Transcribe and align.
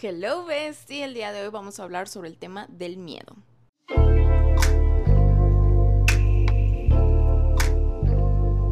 Hello 0.00 0.44
Bestie, 0.44 1.02
el 1.02 1.12
día 1.12 1.32
de 1.32 1.42
hoy 1.42 1.48
vamos 1.48 1.80
a 1.80 1.82
hablar 1.82 2.06
sobre 2.06 2.28
el 2.28 2.38
tema 2.38 2.66
del 2.68 2.98
miedo. 2.98 3.34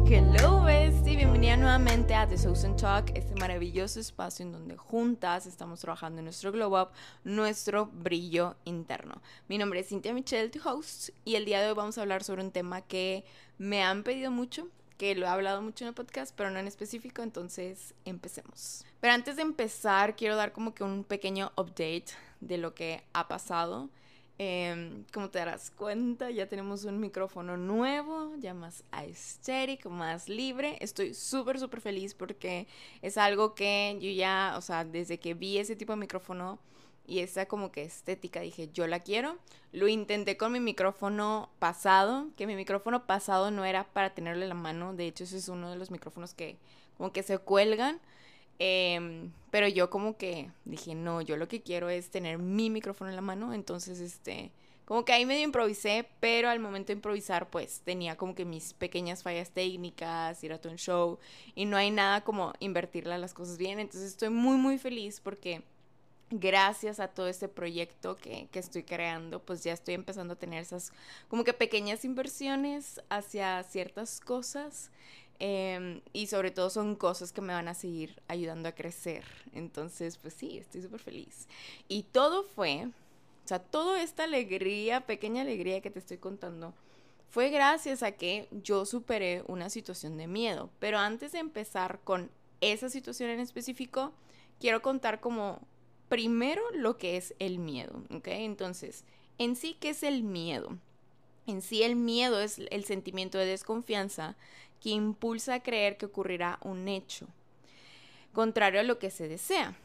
Hello 0.09 0.61
Bestie, 0.63 1.17
bienvenida 1.17 1.57
nuevamente 1.57 2.15
a 2.15 2.29
The 2.29 2.37
Southern 2.37 2.77
Talk, 2.77 3.11
este 3.13 3.35
maravilloso 3.35 3.99
espacio 3.99 4.45
en 4.45 4.53
donde 4.53 4.77
juntas 4.77 5.47
estamos 5.47 5.81
trabajando 5.81 6.19
en 6.19 6.25
nuestro 6.25 6.53
glow 6.53 6.81
up, 6.81 6.91
nuestro 7.25 7.87
brillo 7.87 8.55
interno. 8.63 9.21
Mi 9.49 9.57
nombre 9.57 9.81
es 9.81 9.89
Cynthia 9.89 10.13
Michelle, 10.13 10.47
tu 10.47 10.65
host, 10.65 11.09
y 11.25 11.35
el 11.35 11.43
día 11.43 11.59
de 11.59 11.67
hoy 11.67 11.75
vamos 11.75 11.97
a 11.97 12.03
hablar 12.03 12.23
sobre 12.23 12.41
un 12.41 12.51
tema 12.51 12.83
que 12.83 13.25
me 13.57 13.83
han 13.83 14.03
pedido 14.03 14.31
mucho, 14.31 14.69
que 14.97 15.15
lo 15.15 15.25
he 15.25 15.29
hablado 15.29 15.61
mucho 15.61 15.83
en 15.83 15.89
el 15.89 15.93
podcast, 15.93 16.33
pero 16.35 16.49
no 16.49 16.59
en 16.59 16.67
específico, 16.67 17.21
entonces 17.21 17.93
empecemos. 18.05 18.83
Pero 18.99 19.13
antes 19.13 19.35
de 19.35 19.43
empezar, 19.43 20.15
quiero 20.15 20.35
dar 20.35 20.51
como 20.51 20.73
que 20.73 20.83
un 20.83 21.03
pequeño 21.03 21.51
update 21.55 22.07
de 22.41 22.57
lo 22.57 22.73
que 22.73 23.03
ha 23.13 23.27
pasado. 23.27 23.89
Em, 24.39 25.03
como 25.11 25.29
te 25.31 25.39
darás 25.39 25.71
cuenta, 25.71 26.29
ya 26.29 26.47
tenemos 26.47 26.83
un 26.85 26.99
micrófono 26.99 27.57
nuevo, 27.57 28.35
ya 28.37 28.53
más 28.53 28.83
aesthetic, 28.91 29.85
más 29.87 30.29
libre. 30.29 30.77
Estoy 30.79 31.15
súper, 31.15 31.59
súper 31.59 31.81
feliz 31.81 32.13
porque 32.13 32.67
es 33.01 33.17
algo 33.17 33.55
que 33.55 33.97
yo 33.99 34.09
ya, 34.11 34.53
o 34.57 34.61
sea, 34.61 34.85
desde 34.85 35.19
que 35.19 35.33
vi 35.33 35.57
ese 35.57 35.75
tipo 35.75 35.93
de 35.93 35.97
micrófono 35.97 36.59
y 37.07 37.19
esa 37.19 37.47
como 37.47 37.71
que 37.71 37.83
estética, 37.83 38.41
dije, 38.41 38.69
yo 38.73 38.85
la 38.85 38.99
quiero. 38.99 39.37
Lo 39.71 39.87
intenté 39.87 40.37
con 40.37 40.51
mi 40.51 40.59
micrófono 40.59 41.49
pasado, 41.59 42.27
que 42.35 42.45
mi 42.45 42.55
micrófono 42.55 43.07
pasado 43.07 43.49
no 43.49 43.65
era 43.65 43.85
para 43.85 44.13
tenerle 44.13 44.47
la 44.47 44.53
mano, 44.53 44.93
de 44.93 45.07
hecho 45.07 45.23
ese 45.23 45.37
es 45.37 45.47
uno 45.49 45.71
de 45.71 45.77
los 45.77 45.89
micrófonos 45.89 46.33
que 46.33 46.57
como 46.97 47.13
que 47.13 47.23
se 47.23 47.37
cuelgan. 47.37 47.99
Em, 48.59 49.31
pero 49.51 49.67
yo 49.67 49.89
como 49.89 50.17
que 50.17 50.51
dije, 50.65 50.95
no, 50.95 51.21
yo 51.21 51.37
lo 51.37 51.47
que 51.47 51.61
quiero 51.61 51.89
es 51.89 52.09
tener 52.09 52.39
mi 52.39 52.69
micrófono 52.69 53.09
en 53.09 53.15
la 53.15 53.21
mano. 53.21 53.53
Entonces, 53.53 53.99
este, 53.99 54.51
como 54.85 55.05
que 55.05 55.13
ahí 55.13 55.25
medio 55.25 55.43
improvisé, 55.43 56.07
pero 56.19 56.49
al 56.49 56.59
momento 56.59 56.87
de 56.87 56.93
improvisar, 56.93 57.49
pues 57.49 57.81
tenía 57.81 58.17
como 58.17 58.35
que 58.35 58.45
mis 58.45 58.73
pequeñas 58.73 59.23
fallas 59.23 59.51
técnicas, 59.51 60.43
ir 60.43 60.53
a 60.53 60.59
un 60.65 60.77
show, 60.77 61.19
y 61.55 61.65
no 61.65 61.77
hay 61.77 61.91
nada 61.91 62.23
como 62.23 62.53
invertirle 62.59 63.17
las 63.17 63.33
cosas 63.33 63.57
bien. 63.57 63.79
Entonces 63.79 64.09
estoy 64.11 64.29
muy, 64.29 64.57
muy 64.57 64.77
feliz 64.77 65.21
porque 65.21 65.61
gracias 66.29 66.99
a 66.99 67.07
todo 67.07 67.27
este 67.27 67.47
proyecto 67.47 68.17
que, 68.17 68.47
que, 68.51 68.59
estoy 68.59 68.83
creando, 68.83 69.39
pues 69.39 69.63
ya 69.63 69.73
estoy 69.73 69.93
empezando 69.93 70.33
a 70.33 70.37
tener 70.37 70.61
esas 70.61 70.91
como 71.29 71.43
que 71.43 71.53
pequeñas 71.53 72.03
inversiones 72.05 73.01
hacia 73.09 73.63
ciertas 73.63 74.19
cosas. 74.19 74.91
Em, 75.39 76.01
y 76.13 76.27
sobre 76.27 76.49
todo 76.49 76.71
son 76.71 76.95
cosas 76.95 77.31
que 77.31 77.41
me 77.41 77.53
van 77.53 77.67
a 77.67 77.75
seguir 77.75 78.21
ayudando 78.27 78.69
a 78.69 78.71
crecer. 78.71 79.23
Entonces, 79.53 80.17
pues 80.17 80.33
sí, 80.33 80.57
estoy 80.57 80.81
súper 80.81 80.99
feliz. 80.99 81.47
Y 81.87 82.03
todo 82.03 82.43
fue, 82.43 82.85
o 82.85 83.47
sea, 83.47 83.59
toda 83.59 84.01
esta 84.01 84.23
alegría, 84.23 85.01
pequeña 85.05 85.43
alegría 85.43 85.81
que 85.81 85.91
te 85.91 85.99
estoy 85.99 86.17
contando, 86.17 86.73
fue 87.29 87.49
gracias 87.49 88.01
a 88.03 88.13
que 88.13 88.47
yo 88.51 88.85
superé 88.85 89.43
una 89.47 89.69
situación 89.69 90.17
de 90.17 90.27
miedo. 90.27 90.69
Pero 90.79 90.97
antes 90.97 91.33
de 91.33 91.39
empezar 91.39 91.99
con 92.03 92.31
esa 92.61 92.89
situación 92.89 93.29
en 93.29 93.39
específico, 93.39 94.13
quiero 94.59 94.81
contar 94.81 95.19
como 95.19 95.59
primero 96.09 96.61
lo 96.73 96.97
que 96.97 97.17
es 97.17 97.33
el 97.39 97.59
miedo, 97.59 98.03
¿ok? 98.09 98.27
Entonces, 98.27 99.03
en 99.37 99.55
sí, 99.55 99.75
¿qué 99.79 99.89
es 99.89 100.03
el 100.03 100.23
miedo? 100.23 100.77
En 101.45 101.61
sí, 101.61 101.83
el 101.83 101.95
miedo 101.95 102.39
es 102.41 102.59
el 102.59 102.85
sentimiento 102.85 103.37
de 103.37 103.45
desconfianza 103.45 104.35
que 104.81 104.89
impulsa 104.89 105.55
a 105.55 105.63
creer 105.63 105.97
que 105.97 106.05
ocurrirá 106.05 106.59
un 106.63 106.87
hecho, 106.87 107.27
contrario 108.33 108.79
a 108.79 108.83
lo 108.83 108.99
que 108.99 109.09
se 109.09 109.27
desea. 109.27 109.75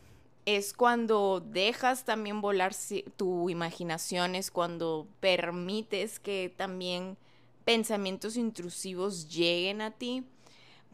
Es 0.44 0.72
cuando 0.72 1.40
dejas 1.40 2.04
también 2.04 2.40
volar 2.40 2.74
tu 3.16 3.48
imaginación, 3.48 4.34
es 4.34 4.50
cuando 4.50 5.06
permites 5.20 6.18
que 6.18 6.52
también 6.56 7.16
pensamientos 7.64 8.36
intrusivos 8.36 9.28
lleguen 9.28 9.80
a 9.80 9.92
ti, 9.92 10.24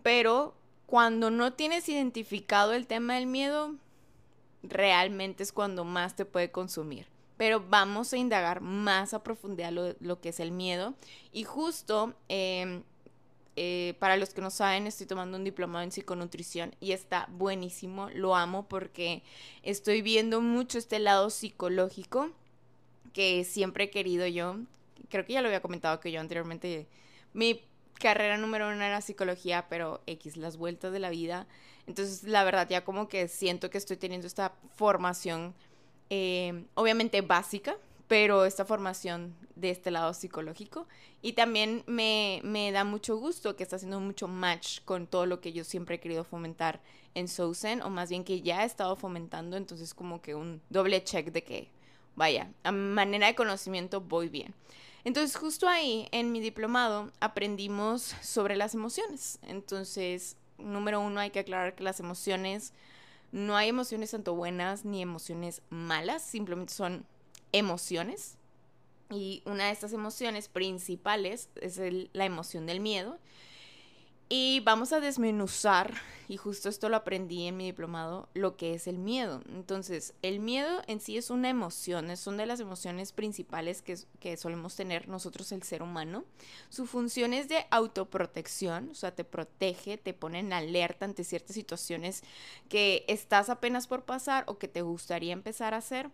pero 0.03 0.55
cuando 0.87 1.31
no 1.31 1.55
tienes 1.55 1.89
identificado 1.89 2.75
el 2.75 2.87
tema 2.87 3.15
del 3.15 3.27
miedo, 3.27 3.75
realmente 4.69 5.43
es 5.43 5.53
cuando 5.53 5.85
más 5.85 6.17
te 6.17 6.25
puede 6.25 6.51
consumir. 6.51 7.07
Pero 7.37 7.65
vamos 7.69 8.13
a 8.13 8.17
indagar 8.17 8.61
más 8.61 9.15
a 9.15 9.23
profundidad 9.23 9.73
lo, 10.01 10.21
que 10.21 10.31
es 10.31 10.41
el 10.41 10.51
miedo. 10.51 10.95
Y 11.33 11.45
justo 11.45 12.15
em, 12.29 12.83
eh, 13.61 13.95
para 13.99 14.17
los 14.17 14.35
que 14.35 14.41
no 14.41 14.51
saben, 14.51 14.87
estoy 14.87 15.09
tomando 15.09 15.37
un 15.37 15.43
diplomado 15.43 15.83
en 15.83 15.91
psiconutrición 15.91 16.77
y 16.79 16.93
está 16.93 17.27
buenísimo, 17.29 18.09
lo 18.11 18.37
amo 18.37 18.69
porque 18.69 19.25
estoy 19.65 20.01
viendo 20.01 20.41
mucho 20.41 20.79
este 20.79 21.01
lado 21.01 21.29
psicológico 21.29 22.31
que 23.13 23.43
siempre 23.43 23.85
he 23.85 23.91
querido 23.91 24.29
yo. 24.29 24.59
Creo 25.09 25.25
que 25.25 25.33
ya 25.33 25.43
lo 25.43 25.49
había 25.49 25.61
comentado 25.61 25.99
que 25.99 26.13
yo 26.13 26.21
anteriormente, 26.21 26.87
mi 27.33 27.61
carrera 27.95 28.37
número 28.37 28.69
uno 28.69 28.83
era 28.83 29.01
psicología, 29.01 29.67
pero 29.69 30.03
X, 30.07 30.37
las 30.37 30.57
vueltas 30.57 30.93
de 30.93 31.01
la 31.01 31.11
vida. 31.11 31.49
Entonces, 31.89 32.23
la 32.25 32.45
verdad, 32.45 32.69
ya 32.69 32.85
como 32.85 33.09
que 33.09 33.29
siento 33.29 33.71
que 33.71 33.79
estoy 33.79 33.97
teniendo 33.97 34.27
esta 34.27 34.53
formación, 34.77 35.55
eh, 36.11 36.67
obviamente 36.75 37.23
básica, 37.23 37.77
pero 38.09 38.45
esta 38.45 38.67
formación 38.67 39.35
de 39.57 39.71
este 39.71 39.91
lado 39.91 40.13
psicológico. 40.13 40.87
Y 41.23 41.33
también 41.33 41.83
me, 41.87 42.71
da 42.73 42.85
mucho 42.85 43.17
gusto 43.17 43.57
que 43.57 43.63
está 43.63 43.77
haciendo 43.77 44.01
mucho 44.01 44.29
match 44.29 44.81
con 44.85 45.07
todo 45.07 45.25
lo 45.25 45.41
que 45.41 45.53
yo 45.53 45.65
siempre 45.65 45.97
he 45.97 46.01
querido 46.01 46.25
fomentar 46.25 46.81
en 47.15 47.27
Sousen, 47.27 47.81
o 47.81 47.89
más 47.89 48.11
bien 48.11 48.23
que 48.23 48.43
ya 48.43 48.63
he 48.63 48.67
estado 48.67 48.95
fomentando, 48.95 49.57
entonces 49.57 49.95
como 49.95 50.21
que 50.21 50.35
un 50.35 50.61
doble 50.69 51.03
check 51.03 51.33
de 51.33 51.43
que, 51.43 51.69
vaya, 52.17 52.53
a 52.65 52.71
manera 52.71 53.29
de 53.29 53.35
conocimiento 53.35 54.03
voy 54.03 54.29
bien. 54.29 54.55
Entonces 55.05 55.37
justo 55.37 55.67
ahí, 55.67 56.07
en 56.13 56.33
mi 56.33 56.41
diplomado, 56.41 57.11
aprendimos 57.19 58.03
sobre 58.21 58.57
las 58.57 58.75
emociones. 58.75 59.39
Entonces, 59.43 60.37
número 60.59 61.01
uno, 61.01 61.21
hay 61.21 61.31
que 61.31 61.41
aclarar 61.41 61.75
que 61.75 61.85
las 61.85 62.01
emociones, 62.01 62.73
no 63.33 63.57
hay 63.57 63.69
emociones 63.69 64.11
tanto 64.11 64.35
buenas 64.35 64.85
ni 64.85 65.03
emociones 65.03 65.63
malas, 65.71 66.23
simplemente 66.23 66.73
son 66.73 67.07
emociones. 67.53 68.37
Y 69.11 69.43
una 69.47 69.67
de 69.67 69.71
estas 69.71 69.93
emociones 69.93 70.49
principales 70.49 71.49
es 71.61 71.81
la 72.13 72.25
emoción 72.25 72.67
del 72.67 72.81
miedo. 72.81 73.19
Y 74.31 74.61
vamos 74.61 74.93
a 74.93 75.01
desmenuzar, 75.01 75.95
y 76.29 76.37
justo 76.37 76.69
esto 76.69 76.91
lo 76.91 76.97
aprendí 76.97 77.47
en 77.47 77.57
mi 77.57 77.65
diplomado, 77.65 78.29
lo 78.35 78.59
que 78.59 78.75
es 78.75 78.87
el 78.87 78.99
miedo. 78.99 79.41
Entonces, 79.55 80.13
el 80.21 80.39
miedo 80.39 80.83
en 80.87 81.01
sí 81.01 81.17
es 81.17 81.31
una 81.31 81.49
emoción, 81.49 82.11
es 82.11 82.27
una 82.27 82.39
de 82.39 82.47
las 82.47 82.61
emociones 82.61 83.13
principales 83.13 83.81
que, 83.81 83.97
que 84.21 84.37
solemos 84.37 84.77
tener 84.77 85.09
nosotros 85.09 85.51
el 85.53 85.63
ser 85.63 85.83
humano. 85.83 86.27
Su 86.69 86.85
función 86.85 87.33
es 87.33 87.49
de 87.49 87.65
autoprotección, 87.71 88.91
o 88.91 88.95
sea, 88.95 89.15
te 89.15 89.25
protege, 89.25 89.97
te 89.97 90.13
pone 90.13 90.41
en 90.41 90.53
alerta 90.53 91.07
ante 91.07 91.25
ciertas 91.25 91.55
situaciones 91.55 92.23
que 92.69 93.07
estás 93.09 93.49
apenas 93.49 93.87
por 93.87 94.05
pasar 94.05 94.45
o 94.47 94.59
que 94.59 94.69
te 94.69 94.83
gustaría 94.83 95.33
empezar 95.33 95.73
a 95.73 95.79
hacer. 95.79 96.11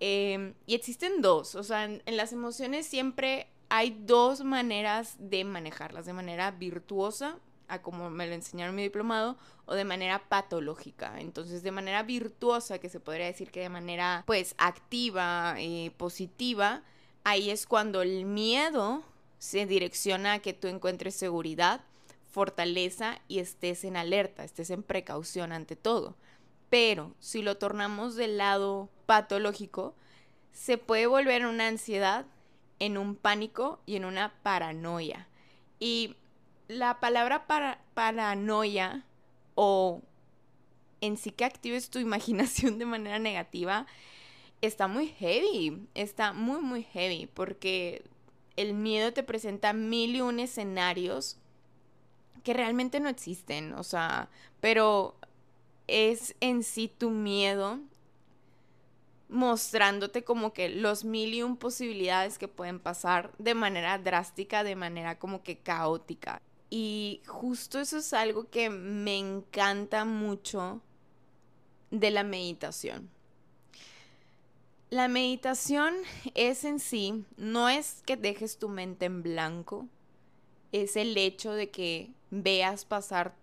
Em, 0.00 0.54
y 0.66 0.74
existen 0.74 1.22
dos, 1.22 1.54
o 1.54 1.62
sea, 1.62 1.84
en, 1.84 2.02
las 2.16 2.32
emociones 2.32 2.86
siempre 2.86 3.46
hay 3.76 3.90
dos 3.90 4.44
maneras 4.44 5.16
de 5.18 5.42
manejarlas, 5.42 6.06
de 6.06 6.12
manera 6.12 6.52
virtuosa, 6.52 7.40
a 7.66 7.82
como 7.82 8.08
me 8.08 8.28
lo 8.28 8.32
enseñaron 8.32 8.70
en 8.70 8.76
mi 8.76 8.82
diplomado, 8.84 9.36
o 9.66 9.74
de 9.74 9.84
manera 9.84 10.28
patológica. 10.28 11.20
Entonces, 11.20 11.64
de 11.64 11.72
manera 11.72 12.04
virtuosa, 12.04 12.78
que 12.78 12.88
se 12.88 13.00
podría 13.00 13.26
decir 13.26 13.50
que 13.50 13.62
de 13.62 13.70
manera, 13.70 14.22
pues, 14.28 14.54
activa, 14.58 15.56
y 15.58 15.90
positiva, 15.90 16.84
ahí 17.24 17.50
es 17.50 17.66
cuando 17.66 18.02
el 18.02 18.26
miedo 18.26 19.02
se 19.38 19.66
direcciona 19.66 20.34
a 20.34 20.38
que 20.38 20.52
tú 20.52 20.68
encuentres 20.68 21.16
seguridad, 21.16 21.80
fortaleza 22.30 23.18
y 23.26 23.40
estés 23.40 23.82
en 23.82 23.96
alerta, 23.96 24.44
estés 24.44 24.70
en 24.70 24.84
precaución 24.84 25.50
ante 25.50 25.74
todo. 25.74 26.16
Pero 26.70 27.12
si 27.18 27.42
lo 27.42 27.56
tornamos 27.56 28.14
del 28.14 28.38
lado 28.38 28.88
patológico, 29.06 29.96
se 30.52 30.78
puede 30.78 31.08
volver 31.08 31.44
una 31.44 31.66
ansiedad, 31.66 32.26
en 32.78 32.98
un 32.98 33.16
pánico 33.16 33.80
y 33.86 33.96
en 33.96 34.04
una 34.04 34.34
paranoia. 34.42 35.28
Y 35.78 36.16
la 36.68 37.00
palabra 37.00 37.46
para, 37.46 37.80
paranoia 37.94 39.04
o 39.54 40.02
en 41.00 41.16
sí 41.16 41.30
que 41.30 41.44
actives 41.44 41.90
tu 41.90 41.98
imaginación 42.00 42.78
de 42.78 42.86
manera 42.86 43.18
negativa 43.18 43.86
está 44.62 44.88
muy 44.88 45.08
heavy, 45.08 45.86
está 45.94 46.32
muy 46.32 46.60
muy 46.60 46.82
heavy 46.82 47.26
porque 47.26 48.02
el 48.56 48.74
miedo 48.74 49.12
te 49.12 49.22
presenta 49.22 49.72
mil 49.72 50.16
y 50.16 50.20
un 50.20 50.40
escenarios 50.40 51.36
que 52.42 52.54
realmente 52.54 53.00
no 53.00 53.08
existen, 53.08 53.72
o 53.74 53.82
sea, 53.82 54.28
pero 54.60 55.16
es 55.86 56.34
en 56.40 56.62
sí 56.62 56.88
tu 56.88 57.10
miedo 57.10 57.80
mostrándote 59.28 60.24
como 60.24 60.52
que 60.52 60.68
los 60.68 61.04
mil 61.04 61.34
y 61.34 61.42
un 61.42 61.56
posibilidades 61.56 62.38
que 62.38 62.48
pueden 62.48 62.78
pasar 62.78 63.32
de 63.38 63.54
manera 63.54 63.98
drástica, 63.98 64.64
de 64.64 64.76
manera 64.76 65.18
como 65.18 65.42
que 65.42 65.58
caótica. 65.58 66.40
Y 66.70 67.22
justo 67.26 67.80
eso 67.80 67.98
es 67.98 68.12
algo 68.12 68.50
que 68.50 68.70
me 68.70 69.18
encanta 69.18 70.04
mucho 70.04 70.80
de 71.90 72.10
la 72.10 72.24
meditación. 72.24 73.10
La 74.90 75.08
meditación 75.08 75.94
es 76.34 76.64
en 76.64 76.78
sí, 76.78 77.24
no 77.36 77.68
es 77.68 78.02
que 78.06 78.16
dejes 78.16 78.58
tu 78.58 78.68
mente 78.68 79.06
en 79.06 79.22
blanco, 79.22 79.88
es 80.72 80.96
el 80.96 81.16
hecho 81.16 81.52
de 81.52 81.70
que 81.70 82.12
veas 82.30 82.84
pasar 82.84 83.34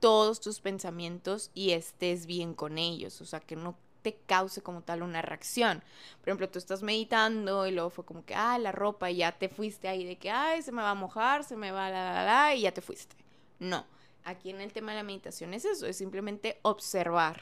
todos 0.00 0.40
tus 0.40 0.60
pensamientos 0.60 1.50
y 1.54 1.70
estés 1.70 2.26
bien 2.26 2.54
con 2.54 2.78
ellos, 2.78 3.20
o 3.20 3.24
sea, 3.24 3.40
que 3.40 3.56
no 3.56 3.76
te 4.04 4.14
cause 4.26 4.62
como 4.62 4.82
tal 4.82 5.02
una 5.02 5.22
reacción. 5.22 5.82
Por 6.20 6.28
ejemplo, 6.28 6.50
tú 6.50 6.58
estás 6.58 6.82
meditando 6.82 7.66
y 7.66 7.72
luego 7.72 7.88
fue 7.88 8.04
como 8.04 8.24
que, 8.24 8.34
ah, 8.34 8.58
la 8.58 8.70
ropa 8.70 9.10
y 9.10 9.16
ya 9.16 9.32
te 9.32 9.48
fuiste 9.48 9.88
ahí 9.88 10.04
de 10.04 10.16
que, 10.16 10.30
ay, 10.30 10.62
se 10.62 10.72
me 10.72 10.82
va 10.82 10.90
a 10.90 10.94
mojar, 10.94 11.42
se 11.42 11.56
me 11.56 11.72
va 11.72 11.88
la, 11.88 12.12
la, 12.12 12.24
la, 12.24 12.54
y 12.54 12.60
ya 12.60 12.72
te 12.72 12.82
fuiste. 12.82 13.16
No, 13.58 13.86
aquí 14.24 14.50
en 14.50 14.60
el 14.60 14.74
tema 14.74 14.92
de 14.92 14.98
la 14.98 15.04
meditación 15.04 15.54
es 15.54 15.64
eso, 15.64 15.86
es 15.86 15.96
simplemente 15.96 16.58
observar 16.62 17.40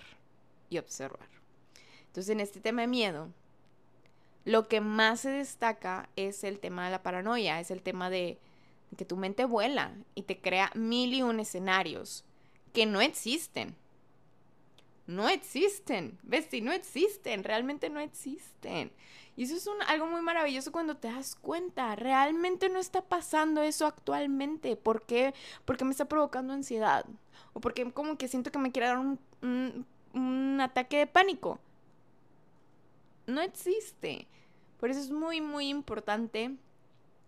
y 0.70 0.78
observar. 0.78 1.28
Entonces, 2.06 2.30
en 2.30 2.38
este 2.38 2.60
tema 2.60 2.82
de 2.82 2.88
miedo, 2.88 3.28
lo 4.44 4.68
que 4.68 4.80
más 4.80 5.20
se 5.20 5.30
destaca 5.30 6.08
es 6.14 6.44
el 6.44 6.60
tema 6.60 6.84
de 6.84 6.92
la 6.92 7.02
paranoia, 7.02 7.58
es 7.58 7.72
el 7.72 7.82
tema 7.82 8.08
de 8.08 8.38
que 8.96 9.04
tu 9.04 9.16
mente 9.16 9.46
vuela 9.46 9.96
y 10.14 10.22
te 10.22 10.40
crea 10.40 10.70
mil 10.74 11.12
y 11.12 11.22
un 11.22 11.40
escenarios 11.40 12.24
que 12.72 12.86
no 12.86 13.00
existen 13.00 13.74
no 15.06 15.28
existen. 15.28 16.18
¿Ves? 16.22 16.46
Si 16.50 16.60
no 16.60 16.72
existen, 16.72 17.44
realmente 17.44 17.90
no 17.90 18.00
existen. 18.00 18.92
Y 19.36 19.44
eso 19.44 19.56
es 19.56 19.66
un, 19.66 19.80
algo 19.82 20.06
muy 20.06 20.20
maravilloso 20.20 20.72
cuando 20.72 20.96
te 20.96 21.08
das 21.08 21.34
cuenta. 21.34 21.96
Realmente 21.96 22.68
no 22.68 22.78
está 22.78 23.02
pasando 23.02 23.62
eso 23.62 23.86
actualmente. 23.86 24.76
¿Por 24.76 25.04
qué? 25.06 25.34
Porque 25.64 25.84
me 25.84 25.90
está 25.90 26.04
provocando 26.04 26.52
ansiedad. 26.52 27.06
O 27.52 27.60
porque 27.60 27.90
como 27.92 28.16
que 28.16 28.28
siento 28.28 28.52
que 28.52 28.58
me 28.58 28.72
quiere 28.72 28.88
dar 28.88 28.98
un 28.98 30.58
ataque 30.60 30.98
de 30.98 31.06
pánico. 31.06 31.58
No 33.26 33.40
existe. 33.40 34.26
Por 34.78 34.90
eso 34.90 35.00
es 35.00 35.10
muy, 35.10 35.40
muy 35.40 35.68
importante 35.68 36.56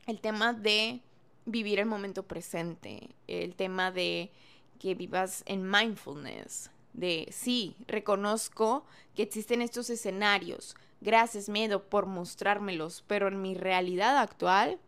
el 0.06 0.20
tema 0.20 0.52
de 0.52 1.00
vivir 1.46 1.78
el 1.78 1.86
momento 1.86 2.22
presente. 2.22 3.14
El 3.26 3.54
tema 3.54 3.90
de 3.90 4.30
que 4.78 4.94
vivas 4.94 5.42
en 5.46 5.68
mindfulness 5.70 6.70
de 6.94 7.28
sí, 7.30 7.76
reconozco 7.86 8.86
que 9.14 9.22
existen 9.22 9.60
estos 9.60 9.90
escenarios. 9.90 10.76
Gracias, 11.00 11.48
miedo, 11.48 11.84
por 11.84 12.06
mostrármelos, 12.06 13.04
pero 13.06 13.28
en 13.28 13.42
mi 13.42 13.54
realidad 13.54 14.16
actual, 14.16 14.78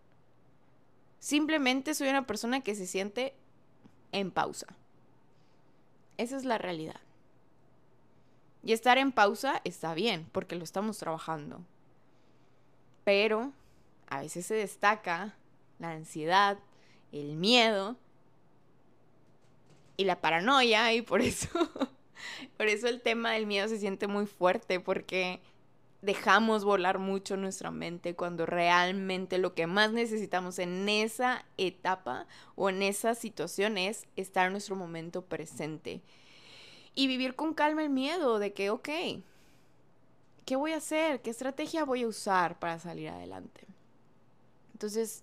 simplemente 1.18 1.94
soy 1.94 2.08
una 2.08 2.26
persona 2.26 2.62
que 2.62 2.74
se 2.74 2.86
siente 2.86 3.34
en 4.12 4.30
pausa. 4.30 4.68
Esa 6.16 6.36
es 6.36 6.44
la 6.44 6.56
realidad. 6.56 7.00
Y 8.62 8.72
estar 8.72 8.98
en 8.98 9.12
pausa 9.12 9.60
está 9.64 9.92
bien, 9.94 10.26
porque 10.32 10.56
lo 10.56 10.64
estamos 10.64 10.98
trabajando. 10.98 11.60
Pero 13.04 13.52
a 14.08 14.20
veces 14.20 14.46
se 14.46 14.54
destaca 14.54 15.36
la 15.78 15.90
ansiedad, 15.90 16.58
el 17.12 17.36
miedo 17.36 17.96
y 19.96 20.04
la 20.04 20.20
paranoia, 20.20 20.92
y 20.94 21.02
por 21.02 21.20
eso 21.20 21.48
Por 22.56 22.66
eso 22.66 22.88
el 22.88 23.00
tema 23.00 23.32
del 23.32 23.46
miedo 23.46 23.68
se 23.68 23.78
siente 23.78 24.06
muy 24.06 24.26
fuerte 24.26 24.80
porque 24.80 25.40
dejamos 26.02 26.64
volar 26.64 26.98
mucho 26.98 27.36
nuestra 27.36 27.70
mente 27.70 28.14
cuando 28.14 28.46
realmente 28.46 29.38
lo 29.38 29.54
que 29.54 29.66
más 29.66 29.92
necesitamos 29.92 30.58
en 30.58 30.88
esa 30.88 31.44
etapa 31.56 32.26
o 32.54 32.68
en 32.68 32.82
esa 32.82 33.14
situación 33.14 33.78
es 33.78 34.06
estar 34.16 34.46
en 34.46 34.52
nuestro 34.52 34.76
momento 34.76 35.22
presente. 35.22 36.00
Y 36.94 37.08
vivir 37.08 37.34
con 37.34 37.52
calma 37.54 37.82
el 37.82 37.90
miedo 37.90 38.38
de 38.38 38.54
que, 38.54 38.70
ok, 38.70 38.88
¿qué 40.44 40.56
voy 40.56 40.72
a 40.72 40.78
hacer? 40.78 41.20
¿Qué 41.20 41.30
estrategia 41.30 41.84
voy 41.84 42.04
a 42.04 42.08
usar 42.08 42.58
para 42.58 42.78
salir 42.78 43.10
adelante? 43.10 43.66
Entonces, 44.72 45.22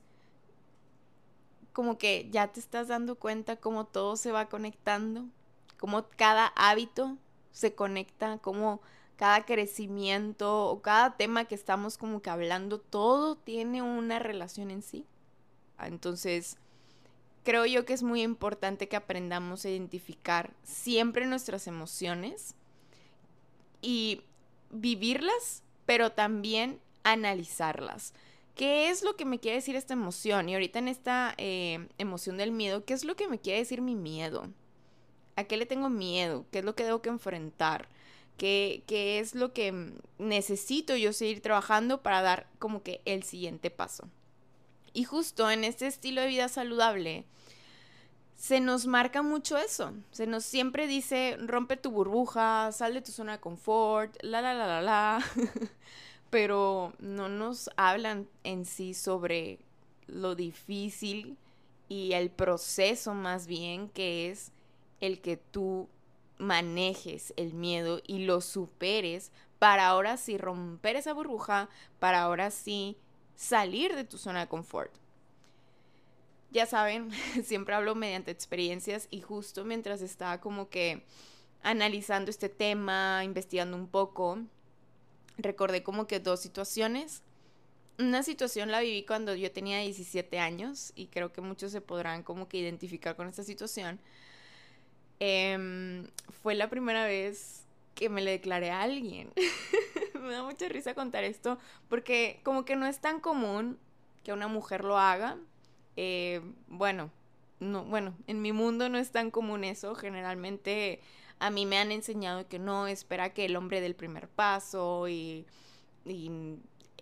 como 1.71 1.97
que 1.97 2.27
ya 2.31 2.51
te 2.51 2.59
estás 2.59 2.89
dando 2.89 3.15
cuenta 3.15 3.55
cómo 3.55 3.85
todo 3.85 4.17
se 4.17 4.31
va 4.31 4.49
conectando 4.49 5.25
cómo 5.83 6.05
cada 6.15 6.47
hábito 6.55 7.17
se 7.51 7.75
conecta, 7.75 8.37
cómo 8.37 8.79
cada 9.17 9.43
crecimiento 9.43 10.67
o 10.67 10.81
cada 10.81 11.17
tema 11.17 11.43
que 11.43 11.55
estamos 11.55 11.97
como 11.97 12.21
que 12.21 12.29
hablando, 12.29 12.79
todo 12.79 13.35
tiene 13.35 13.81
una 13.81 14.17
relación 14.17 14.71
en 14.71 14.81
sí. 14.81 15.05
Entonces, 15.77 16.55
creo 17.43 17.65
yo 17.65 17.83
que 17.83 17.91
es 17.91 18.01
muy 18.01 18.21
importante 18.21 18.87
que 18.87 18.95
aprendamos 18.95 19.65
a 19.65 19.71
identificar 19.71 20.53
siempre 20.63 21.25
nuestras 21.25 21.67
emociones 21.67 22.55
y 23.81 24.21
vivirlas, 24.71 25.63
pero 25.85 26.13
también 26.13 26.79
analizarlas. 27.03 28.13
¿Qué 28.55 28.87
es 28.87 29.03
lo 29.03 29.17
que 29.17 29.25
me 29.25 29.41
quiere 29.41 29.57
decir 29.57 29.75
esta 29.75 29.95
emoción? 29.95 30.47
Y 30.47 30.53
ahorita 30.53 30.79
en 30.79 30.87
esta 30.87 31.33
eh, 31.37 31.89
emoción 31.97 32.37
del 32.37 32.53
miedo, 32.53 32.85
¿qué 32.85 32.93
es 32.93 33.03
lo 33.03 33.17
que 33.17 33.27
me 33.27 33.39
quiere 33.39 33.59
decir 33.59 33.81
mi 33.81 33.95
miedo? 33.95 34.47
¿A 35.35 35.45
qué 35.45 35.57
le 35.57 35.65
tengo 35.65 35.89
miedo? 35.89 36.45
¿Qué 36.51 36.59
es 36.59 36.65
lo 36.65 36.75
que 36.75 36.83
tengo 36.83 37.01
que 37.01 37.09
enfrentar? 37.09 37.87
¿Qué, 38.37 38.83
qué 38.87 39.19
es 39.19 39.35
lo 39.35 39.53
que 39.53 39.93
necesito 40.17 40.95
yo 40.95 41.13
seguir 41.13 41.41
trabajando 41.41 42.01
para 42.01 42.21
dar 42.21 42.47
como 42.59 42.83
que 42.83 43.01
el 43.05 43.23
siguiente 43.23 43.69
paso? 43.71 44.09
Y 44.93 45.05
justo 45.05 45.49
en 45.49 45.63
este 45.63 45.87
estilo 45.87 46.21
de 46.21 46.27
vida 46.27 46.49
saludable, 46.49 47.25
se 48.35 48.59
nos 48.59 48.85
marca 48.85 49.21
mucho 49.21 49.57
eso. 49.57 49.93
Se 50.11 50.27
nos 50.27 50.43
siempre 50.43 50.85
dice, 50.87 51.37
rompe 51.39 51.77
tu 51.77 51.91
burbuja, 51.91 52.71
sal 52.71 52.93
de 52.93 53.01
tu 53.01 53.11
zona 53.11 53.33
de 53.33 53.39
confort, 53.39 54.15
la, 54.21 54.41
la, 54.41 54.53
la, 54.53 54.67
la, 54.67 54.81
la. 54.81 55.25
Pero 56.29 56.93
no 56.99 57.29
nos 57.29 57.69
hablan 57.77 58.27
en 58.43 58.65
sí 58.65 58.93
sobre 58.93 59.59
lo 60.07 60.35
difícil 60.35 61.37
y 61.89 62.13
el 62.13 62.29
proceso 62.31 63.13
más 63.13 63.47
bien 63.47 63.89
que 63.89 64.29
es 64.29 64.51
el 65.03 65.19
que 65.19 65.35
tú 65.35 65.89
manejes 66.37 67.33
el 67.35 67.53
miedo 67.53 68.01
y 68.07 68.19
lo 68.19 68.39
superes 68.39 69.31
para 69.59 69.87
ahora 69.87 70.15
sí 70.15 70.37
romper 70.37 70.95
esa 70.95 71.13
burbuja, 71.13 71.69
para 71.99 72.21
ahora 72.21 72.51
sí 72.51 72.97
salir 73.35 73.95
de 73.95 74.05
tu 74.05 74.17
zona 74.17 74.41
de 74.41 74.47
confort. 74.47 74.93
Ya 76.51 76.65
saben, 76.65 77.11
siempre 77.43 77.75
hablo 77.75 77.95
mediante 77.95 78.31
experiencias 78.31 79.07
y 79.11 79.19
justo 79.19 79.65
mientras 79.65 80.01
estaba 80.01 80.39
como 80.39 80.69
que 80.69 81.03
analizando 81.63 82.31
este 82.31 82.47
tema, 82.47 83.23
investigando 83.25 83.75
un 83.75 83.87
poco, 83.87 84.39
recordé 85.37 85.83
como 85.83 86.07
que 86.07 86.21
dos 86.21 86.39
situaciones. 86.39 87.23
Una 87.99 88.23
situación 88.23 88.71
la 88.71 88.79
viví 88.79 89.05
cuando 89.05 89.35
yo 89.35 89.51
tenía 89.51 89.79
17 89.79 90.39
años 90.39 90.93
y 90.95 91.07
creo 91.07 91.33
que 91.33 91.41
muchos 91.41 91.73
se 91.73 91.81
podrán 91.81 92.23
como 92.23 92.47
que 92.47 92.57
identificar 92.57 93.17
con 93.17 93.27
esta 93.27 93.43
situación 93.43 93.99
Em, 95.19 96.07
fue 96.41 96.55
la 96.55 96.69
primera 96.69 97.05
vez 97.05 97.65
que 97.95 98.09
me 98.09 98.21
le 98.21 98.31
declaré 98.31 98.71
a 98.71 98.81
alguien. 98.81 99.31
me 100.19 100.33
da 100.33 100.43
mucha 100.43 100.67
risa 100.67 100.93
contar 100.95 101.23
esto 101.23 101.57
porque 101.89 102.39
como 102.43 102.65
que 102.65 102.75
no 102.75 102.85
es 102.85 102.99
tan 102.99 103.19
común 103.19 103.77
que 104.23 104.33
una 104.33 104.47
mujer 104.47 104.83
lo 104.83 104.97
haga. 104.97 105.37
Eh, 105.95 106.41
bueno, 106.67 107.11
no, 107.59 107.85
bueno, 107.85 108.15
en 108.27 108.41
mi 108.41 108.51
mundo 108.51 108.89
no 108.89 108.97
es 108.97 109.11
tan 109.11 109.31
común 109.31 109.63
eso. 109.63 109.95
Generalmente 109.95 111.01
a 111.39 111.49
mí 111.49 111.65
me 111.65 111.77
han 111.77 111.91
enseñado 111.91 112.47
que 112.47 112.59
no, 112.59 112.87
espera 112.87 113.33
que 113.33 113.45
el 113.45 113.55
hombre 113.55 113.81
dé 113.81 113.87
el 113.87 113.95
primer 113.95 114.27
paso 114.27 115.07
y, 115.07 115.45
y 116.05 116.31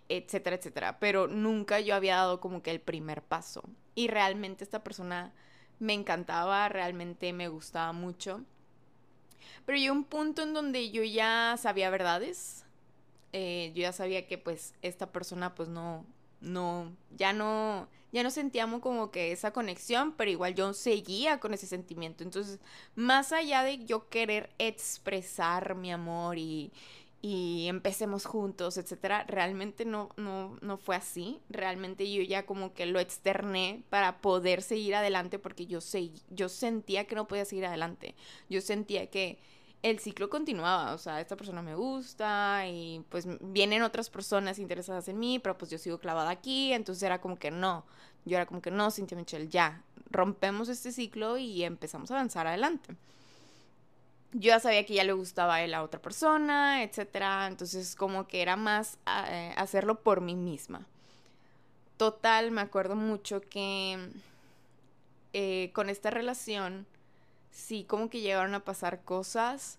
etcétera, 0.10 0.56
etcétera. 0.56 1.00
Pero 1.00 1.28
nunca 1.28 1.80
yo 1.80 1.96
había 1.96 2.18
dado 2.18 2.40
como 2.42 2.62
que 2.62 2.72
el 2.72 2.82
primer 2.82 3.22
paso. 3.22 3.64
Y 3.96 4.08
realmente 4.08 4.64
esta 4.64 4.84
persona 4.84 5.34
me 5.82 5.94
encantaba, 5.94 6.70
realmente 6.70 7.34
me 7.34 7.48
gustaba 7.48 7.92
mucho. 7.92 8.42
Pero 9.66 9.78
llegó 9.78 9.94
un 9.94 10.04
punto 10.04 10.44
en 10.44 10.54
donde 10.54 10.92
yo 10.92 11.04
ya 11.04 11.56
sabía 11.58 11.90
verdades. 11.90 12.66
Eh, 13.34 13.72
yo 13.76 13.82
ya 13.82 13.92
sabía 13.92 14.28
que 14.28 14.38
pues 14.38 14.76
esta 14.84 15.12
persona 15.12 15.56
pues 15.56 15.70
no, 15.70 16.06
no, 16.40 16.92
ya 17.18 17.34
no, 17.34 17.88
ya 18.12 18.22
no 18.22 18.30
sentíamos 18.30 18.82
como 18.82 19.10
que 19.10 19.32
esa 19.32 19.52
conexión, 19.54 20.14
pero 20.14 20.30
igual 20.30 20.54
yo 20.54 20.74
seguía 20.74 21.40
con 21.40 21.54
ese 21.54 21.66
sentimiento. 21.66 22.24
Entonces, 22.24 22.60
más 22.96 23.32
allá 23.32 23.64
de 23.64 23.84
yo 23.86 24.08
querer 24.08 24.52
expresar 24.60 25.74
mi 25.74 25.92
amor 25.92 26.38
y, 26.38 26.72
y 27.22 27.68
empecemos 27.68 28.26
juntos, 28.26 28.78
etcétera, 28.78 29.26
realmente 29.28 29.86
no, 29.86 30.10
no, 30.18 30.58
no 30.62 30.78
fue 30.78 30.96
así. 30.96 31.40
Realmente 31.50 32.12
yo 32.12 32.24
ya 32.24 32.46
como 32.46 32.74
que 32.74 32.88
lo 32.88 33.00
externé 33.00 33.84
para 33.90 34.22
poder 34.22 34.64
seguir 34.64 34.96
adelante 34.96 35.38
porque 35.38 35.68
yo, 35.68 35.82
sé, 35.82 36.12
yo 36.30 36.50
sentía 36.50 37.06
que 37.06 37.16
no 37.16 37.28
podía 37.28 37.46
seguir 37.46 37.68
adelante. 37.68 38.16
Yo 38.50 38.60
sentía 38.62 39.08
que 39.12 39.40
el 39.84 40.00
ciclo 40.00 40.30
continuaba, 40.30 40.94
o 40.94 40.98
sea, 40.98 41.22
esta 41.22 41.36
persona 41.36 41.62
me 41.62 41.76
gusta 41.76 42.68
y 42.68 43.04
pues 43.10 43.28
vienen 43.42 43.84
otras 43.84 44.10
personas 44.10 44.60
interesadas 44.60 45.08
en 45.08 45.20
mí, 45.20 45.40
pero 45.40 45.58
pues 45.58 45.70
yo 45.72 45.78
sigo 45.78 46.00
clavada 46.00 46.30
aquí, 46.32 46.74
entonces 46.74 47.04
era 47.04 47.22
como 47.22 47.38
que 47.38 47.52
no. 47.52 47.86
Yo 48.26 48.38
era 48.38 48.46
como 48.46 48.62
que 48.62 48.72
no, 48.72 48.92
Cintia 48.92 49.18
Michelle, 49.18 49.48
ya, 49.48 49.84
rompemos 50.10 50.70
este 50.70 50.92
ciclo 50.92 51.38
y 51.38 51.64
empezamos 51.64 52.12
a 52.12 52.16
avanzar 52.16 52.48
adelante. 52.48 52.96
Yo 54.34 54.50
ya 54.50 54.60
sabía 54.60 54.86
que 54.86 54.94
ya 54.94 55.04
le 55.04 55.14
gustaba 55.14 55.56
a 55.56 55.64
él 55.64 55.74
a 55.74 55.84
otra 55.84 56.02
persona, 56.02 56.84
etcétera. 56.84 57.48
Entonces, 57.48 57.96
como 57.96 58.28
que 58.28 58.42
era 58.42 58.56
más 58.56 58.98
eh, 59.30 59.54
hacerlo 59.58 60.02
por 60.02 60.22
mí 60.22 60.36
misma. 60.36 60.88
Total, 61.98 62.52
me 62.52 62.62
acuerdo 62.62 62.96
mucho 62.96 63.42
que 63.42 64.10
eh, 65.34 65.72
con 65.74 65.90
esta 65.90 66.10
relación, 66.10 66.88
sí, 67.52 67.84
como 67.84 68.10
que 68.10 68.22
llegaron 68.22 68.56
a 68.56 68.66
pasar 68.66 69.04
cosas, 69.04 69.78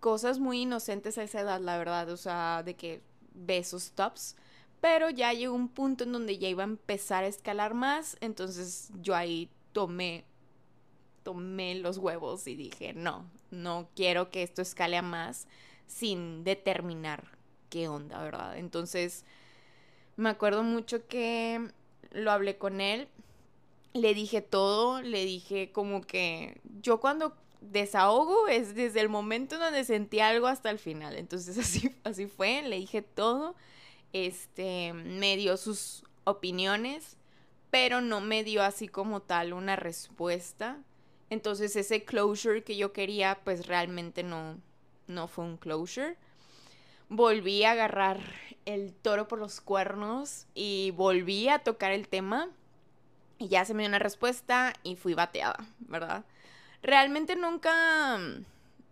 cosas 0.00 0.38
muy 0.38 0.62
inocentes 0.62 1.18
a 1.18 1.24
esa 1.24 1.40
edad, 1.40 1.60
la 1.60 1.76
verdad. 1.76 2.08
O 2.10 2.16
sea, 2.16 2.62
de 2.64 2.74
que 2.74 3.02
besos 3.34 3.92
tops. 3.92 4.36
Pero 4.80 5.10
ya 5.10 5.32
llegó 5.32 5.54
un 5.54 5.68
punto 5.68 6.04
en 6.04 6.12
donde 6.12 6.38
ya 6.38 6.48
iba 6.48 6.62
a 6.62 6.66
empezar 6.66 7.24
a 7.24 7.26
escalar 7.26 7.74
más. 7.74 8.16
Entonces 8.20 8.90
yo 9.02 9.16
ahí 9.16 9.50
tomé 9.72 10.24
tomé 11.28 11.74
los 11.74 11.98
huevos 11.98 12.46
y 12.46 12.56
dije, 12.56 12.94
no, 12.94 13.26
no 13.50 13.88
quiero 13.94 14.30
que 14.30 14.42
esto 14.42 14.62
escale 14.62 14.96
a 14.96 15.02
más 15.02 15.46
sin 15.86 16.44
determinar 16.44 17.24
qué 17.70 17.88
onda, 17.88 18.22
¿verdad? 18.22 18.58
Entonces, 18.58 19.24
me 20.16 20.28
acuerdo 20.28 20.62
mucho 20.62 21.06
que 21.06 21.70
lo 22.10 22.30
hablé 22.30 22.58
con 22.58 22.80
él, 22.80 23.08
le 23.94 24.14
dije 24.14 24.42
todo, 24.42 25.02
le 25.02 25.24
dije 25.24 25.72
como 25.72 26.02
que 26.02 26.60
yo 26.82 27.00
cuando 27.00 27.34
desahogo 27.60 28.48
es 28.48 28.74
desde 28.74 29.00
el 29.00 29.08
momento 29.08 29.56
en 29.56 29.62
donde 29.62 29.84
sentí 29.84 30.20
algo 30.20 30.46
hasta 30.46 30.70
el 30.70 30.78
final. 30.78 31.16
Entonces 31.16 31.58
así, 31.58 31.94
así 32.04 32.26
fue, 32.26 32.62
le 32.62 32.76
dije 32.76 33.02
todo, 33.02 33.54
este, 34.12 34.92
me 34.92 35.36
dio 35.36 35.56
sus 35.56 36.04
opiniones, 36.24 37.16
pero 37.70 38.00
no 38.00 38.20
me 38.20 38.44
dio 38.44 38.62
así 38.62 38.88
como 38.88 39.20
tal 39.20 39.52
una 39.52 39.76
respuesta. 39.76 40.78
Entonces 41.30 41.76
ese 41.76 42.04
closure 42.04 42.64
que 42.64 42.76
yo 42.76 42.92
quería, 42.92 43.40
pues 43.44 43.66
realmente 43.66 44.22
no, 44.22 44.58
no 45.06 45.28
fue 45.28 45.44
un 45.44 45.56
closure. 45.56 46.16
Volví 47.08 47.64
a 47.64 47.72
agarrar 47.72 48.20
el 48.64 48.92
toro 48.92 49.28
por 49.28 49.38
los 49.38 49.60
cuernos 49.60 50.46
y 50.54 50.92
volví 50.92 51.48
a 51.48 51.58
tocar 51.60 51.92
el 51.92 52.08
tema. 52.08 52.50
Y 53.38 53.48
ya 53.48 53.64
se 53.64 53.74
me 53.74 53.82
dio 53.82 53.88
una 53.88 53.98
respuesta 53.98 54.72
y 54.82 54.96
fui 54.96 55.14
bateada, 55.14 55.64
¿verdad? 55.80 56.24
Realmente 56.82 57.36
nunca, 57.36 58.18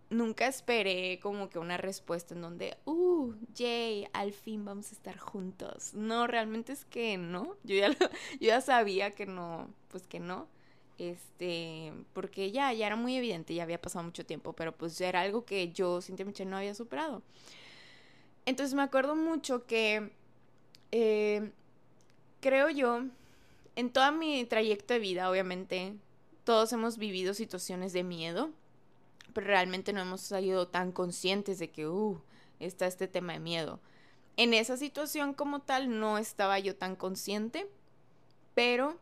nunca 0.09 0.47
esperé 0.47 1.19
como 1.21 1.49
que 1.49 1.59
una 1.59 1.77
respuesta 1.77 2.33
en 2.33 2.41
donde, 2.41 2.77
uh, 2.85 3.33
Jay, 3.55 4.07
al 4.13 4.31
fin 4.31 4.63
vamos 4.63 4.89
a 4.89 4.95
estar 4.95 5.17
juntos. 5.17 5.93
No, 5.93 6.27
realmente 6.27 6.71
es 6.73 6.85
que 6.85 7.17
no. 7.17 7.55
Yo 7.63 7.75
ya, 7.75 7.89
yo 7.99 8.07
ya 8.39 8.61
sabía 8.61 9.11
que 9.11 9.25
no, 9.25 9.67
pues 9.89 10.07
que 10.07 10.19
no. 10.19 10.47
Este, 10.97 11.93
porque 12.13 12.51
ya, 12.51 12.73
ya 12.73 12.87
era 12.87 12.95
muy 12.95 13.15
evidente, 13.15 13.53
ya 13.53 13.63
había 13.63 13.81
pasado 13.81 14.03
mucho 14.03 14.25
tiempo, 14.25 14.53
pero 14.53 14.75
pues 14.75 14.99
era 14.99 15.21
algo 15.21 15.45
que 15.45 15.71
yo, 15.71 16.01
Cintia 16.01 16.25
Michelle, 16.25 16.49
no 16.49 16.57
había 16.57 16.73
superado. 16.73 17.21
Entonces 18.45 18.73
me 18.73 18.81
acuerdo 18.81 19.15
mucho 19.15 19.65
que, 19.65 20.11
eh, 20.91 21.51
creo 22.39 22.69
yo, 22.69 23.03
en 23.75 23.91
toda 23.91 24.11
mi 24.11 24.43
trayecto 24.45 24.93
de 24.93 24.99
vida, 24.99 25.29
obviamente, 25.29 25.93
todos 26.43 26.73
hemos 26.73 26.97
vivido 26.97 27.33
situaciones 27.33 27.93
de 27.93 28.03
miedo, 28.03 28.49
pero 29.33 29.47
realmente 29.47 29.93
no 29.93 30.01
hemos 30.01 30.21
salido 30.21 30.67
tan 30.67 30.91
conscientes 30.91 31.59
de 31.59 31.69
que, 31.69 31.87
uh, 31.87 32.19
está 32.59 32.87
este 32.87 33.07
tema 33.07 33.33
de 33.33 33.39
miedo. 33.39 33.79
En 34.35 34.53
esa 34.53 34.77
situación 34.77 35.33
como 35.33 35.61
tal 35.61 35.99
no 35.99 36.17
estaba 36.17 36.57
yo 36.57 36.75
tan 36.75 36.95
consciente, 36.95 37.67
pero 38.55 38.97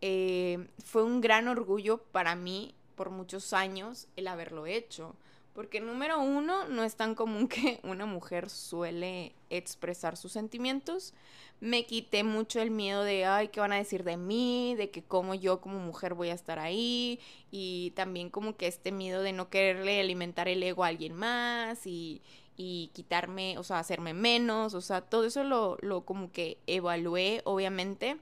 eh, 0.00 0.68
fue 0.84 1.02
un 1.02 1.20
gran 1.20 1.48
orgullo 1.48 1.98
para 2.12 2.34
mí 2.34 2.74
por 2.94 3.10
muchos 3.10 3.52
años 3.52 4.08
el 4.16 4.28
haberlo 4.28 4.66
hecho. 4.66 5.14
Porque 5.54 5.80
número 5.80 6.20
uno, 6.20 6.68
no 6.68 6.84
es 6.84 6.94
tan 6.94 7.16
común 7.16 7.48
que 7.48 7.80
una 7.82 8.06
mujer 8.06 8.48
suele 8.48 9.34
expresar 9.50 10.16
sus 10.16 10.32
sentimientos. 10.32 11.14
Me 11.60 11.84
quité 11.86 12.22
mucho 12.22 12.60
el 12.60 12.70
miedo 12.70 13.02
de, 13.02 13.24
ay, 13.24 13.48
¿qué 13.48 13.58
van 13.58 13.72
a 13.72 13.76
decir 13.76 14.04
de 14.04 14.16
mí? 14.16 14.76
De 14.76 14.90
que 14.90 15.02
cómo 15.02 15.34
yo 15.34 15.60
como 15.60 15.80
mujer 15.80 16.14
voy 16.14 16.28
a 16.28 16.34
estar 16.34 16.60
ahí. 16.60 17.18
Y 17.50 17.92
también 17.96 18.30
como 18.30 18.56
que 18.56 18.68
este 18.68 18.92
miedo 18.92 19.22
de 19.22 19.32
no 19.32 19.50
quererle 19.50 20.00
alimentar 20.00 20.46
el 20.46 20.62
ego 20.62 20.84
a 20.84 20.88
alguien 20.88 21.14
más 21.14 21.86
y, 21.88 22.22
y 22.56 22.90
quitarme, 22.92 23.58
o 23.58 23.64
sea, 23.64 23.80
hacerme 23.80 24.14
menos. 24.14 24.74
O 24.74 24.80
sea, 24.80 25.00
todo 25.00 25.24
eso 25.24 25.42
lo, 25.42 25.76
lo 25.80 26.04
como 26.04 26.30
que 26.30 26.58
evalué, 26.68 27.42
obviamente. 27.44 28.16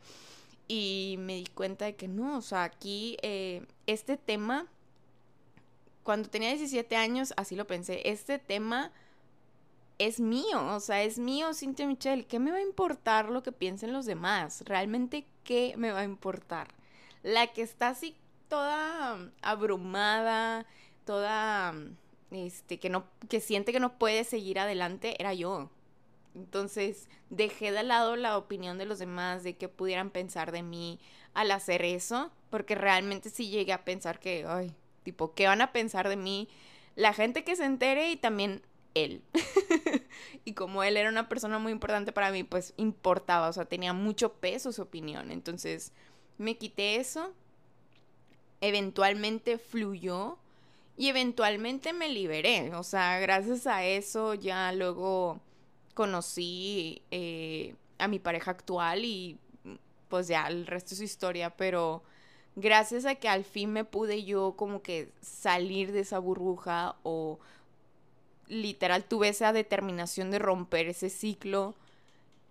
Y 0.68 1.16
me 1.20 1.36
di 1.36 1.46
cuenta 1.46 1.84
de 1.84 1.94
que 1.94 2.08
no, 2.08 2.38
o 2.38 2.42
sea, 2.42 2.64
aquí 2.64 3.16
eh, 3.22 3.64
este 3.86 4.16
tema, 4.16 4.66
cuando 6.02 6.28
tenía 6.28 6.50
17 6.50 6.96
años, 6.96 7.32
así 7.36 7.54
lo 7.54 7.66
pensé, 7.66 8.02
este 8.04 8.38
tema 8.38 8.92
es 9.98 10.20
mío, 10.20 10.74
o 10.74 10.80
sea, 10.80 11.02
es 11.02 11.18
mío, 11.18 11.54
Cintia 11.54 11.86
Michelle, 11.86 12.26
¿qué 12.26 12.38
me 12.38 12.50
va 12.50 12.58
a 12.58 12.62
importar 12.62 13.30
lo 13.30 13.42
que 13.42 13.52
piensen 13.52 13.92
los 13.92 14.06
demás? 14.06 14.62
Realmente, 14.66 15.26
¿qué 15.44 15.74
me 15.76 15.92
va 15.92 16.00
a 16.00 16.04
importar? 16.04 16.68
La 17.22 17.46
que 17.48 17.62
está 17.62 17.88
así 17.88 18.14
toda 18.48 19.30
abrumada, 19.42 20.66
toda, 21.04 21.74
este, 22.30 22.78
que 22.78 22.90
no, 22.90 23.06
que 23.28 23.40
siente 23.40 23.72
que 23.72 23.80
no 23.80 23.98
puede 23.98 24.24
seguir 24.24 24.58
adelante, 24.58 25.16
era 25.18 25.32
yo. 25.32 25.70
Entonces 26.36 27.08
dejé 27.30 27.72
de 27.72 27.82
lado 27.82 28.14
la 28.14 28.36
opinión 28.36 28.76
de 28.76 28.84
los 28.84 28.98
demás, 28.98 29.42
de 29.42 29.56
qué 29.56 29.68
pudieran 29.68 30.10
pensar 30.10 30.52
de 30.52 30.62
mí 30.62 31.00
al 31.32 31.50
hacer 31.50 31.82
eso, 31.82 32.30
porque 32.50 32.74
realmente 32.74 33.30
sí 33.30 33.48
llegué 33.48 33.72
a 33.72 33.84
pensar 33.84 34.20
que, 34.20 34.44
ay, 34.46 34.74
tipo, 35.02 35.32
¿qué 35.34 35.46
van 35.46 35.62
a 35.62 35.72
pensar 35.72 36.08
de 36.08 36.16
mí? 36.16 36.48
La 36.94 37.14
gente 37.14 37.42
que 37.42 37.56
se 37.56 37.64
entere 37.64 38.10
y 38.10 38.16
también 38.16 38.62
él. 38.94 39.22
y 40.44 40.52
como 40.52 40.82
él 40.82 40.98
era 40.98 41.08
una 41.08 41.28
persona 41.28 41.58
muy 41.58 41.72
importante 41.72 42.12
para 42.12 42.30
mí, 42.30 42.44
pues 42.44 42.74
importaba, 42.76 43.48
o 43.48 43.52
sea, 43.52 43.64
tenía 43.64 43.94
mucho 43.94 44.34
peso 44.34 44.72
su 44.72 44.82
opinión. 44.82 45.30
Entonces 45.30 45.92
me 46.36 46.58
quité 46.58 46.96
eso, 46.96 47.32
eventualmente 48.60 49.56
fluyó 49.56 50.38
y 50.98 51.08
eventualmente 51.08 51.94
me 51.94 52.10
liberé. 52.10 52.74
O 52.74 52.82
sea, 52.82 53.18
gracias 53.20 53.66
a 53.66 53.84
eso 53.86 54.34
ya 54.34 54.70
luego 54.72 55.40
conocí 55.96 57.00
eh, 57.10 57.74
a 57.98 58.06
mi 58.06 58.18
pareja 58.18 58.50
actual 58.50 59.06
y 59.06 59.38
pues 60.10 60.28
ya 60.28 60.46
el 60.46 60.66
resto 60.66 60.92
es 60.92 60.98
su 60.98 61.04
historia, 61.04 61.56
pero 61.56 62.02
gracias 62.54 63.06
a 63.06 63.14
que 63.14 63.30
al 63.30 63.44
fin 63.44 63.72
me 63.72 63.84
pude 63.84 64.22
yo 64.22 64.52
como 64.58 64.82
que 64.82 65.10
salir 65.22 65.92
de 65.92 66.00
esa 66.00 66.18
burbuja 66.18 66.96
o 67.02 67.38
literal 68.46 69.04
tuve 69.04 69.28
esa 69.28 69.54
determinación 69.54 70.30
de 70.30 70.38
romper 70.38 70.86
ese 70.86 71.08
ciclo 71.08 71.74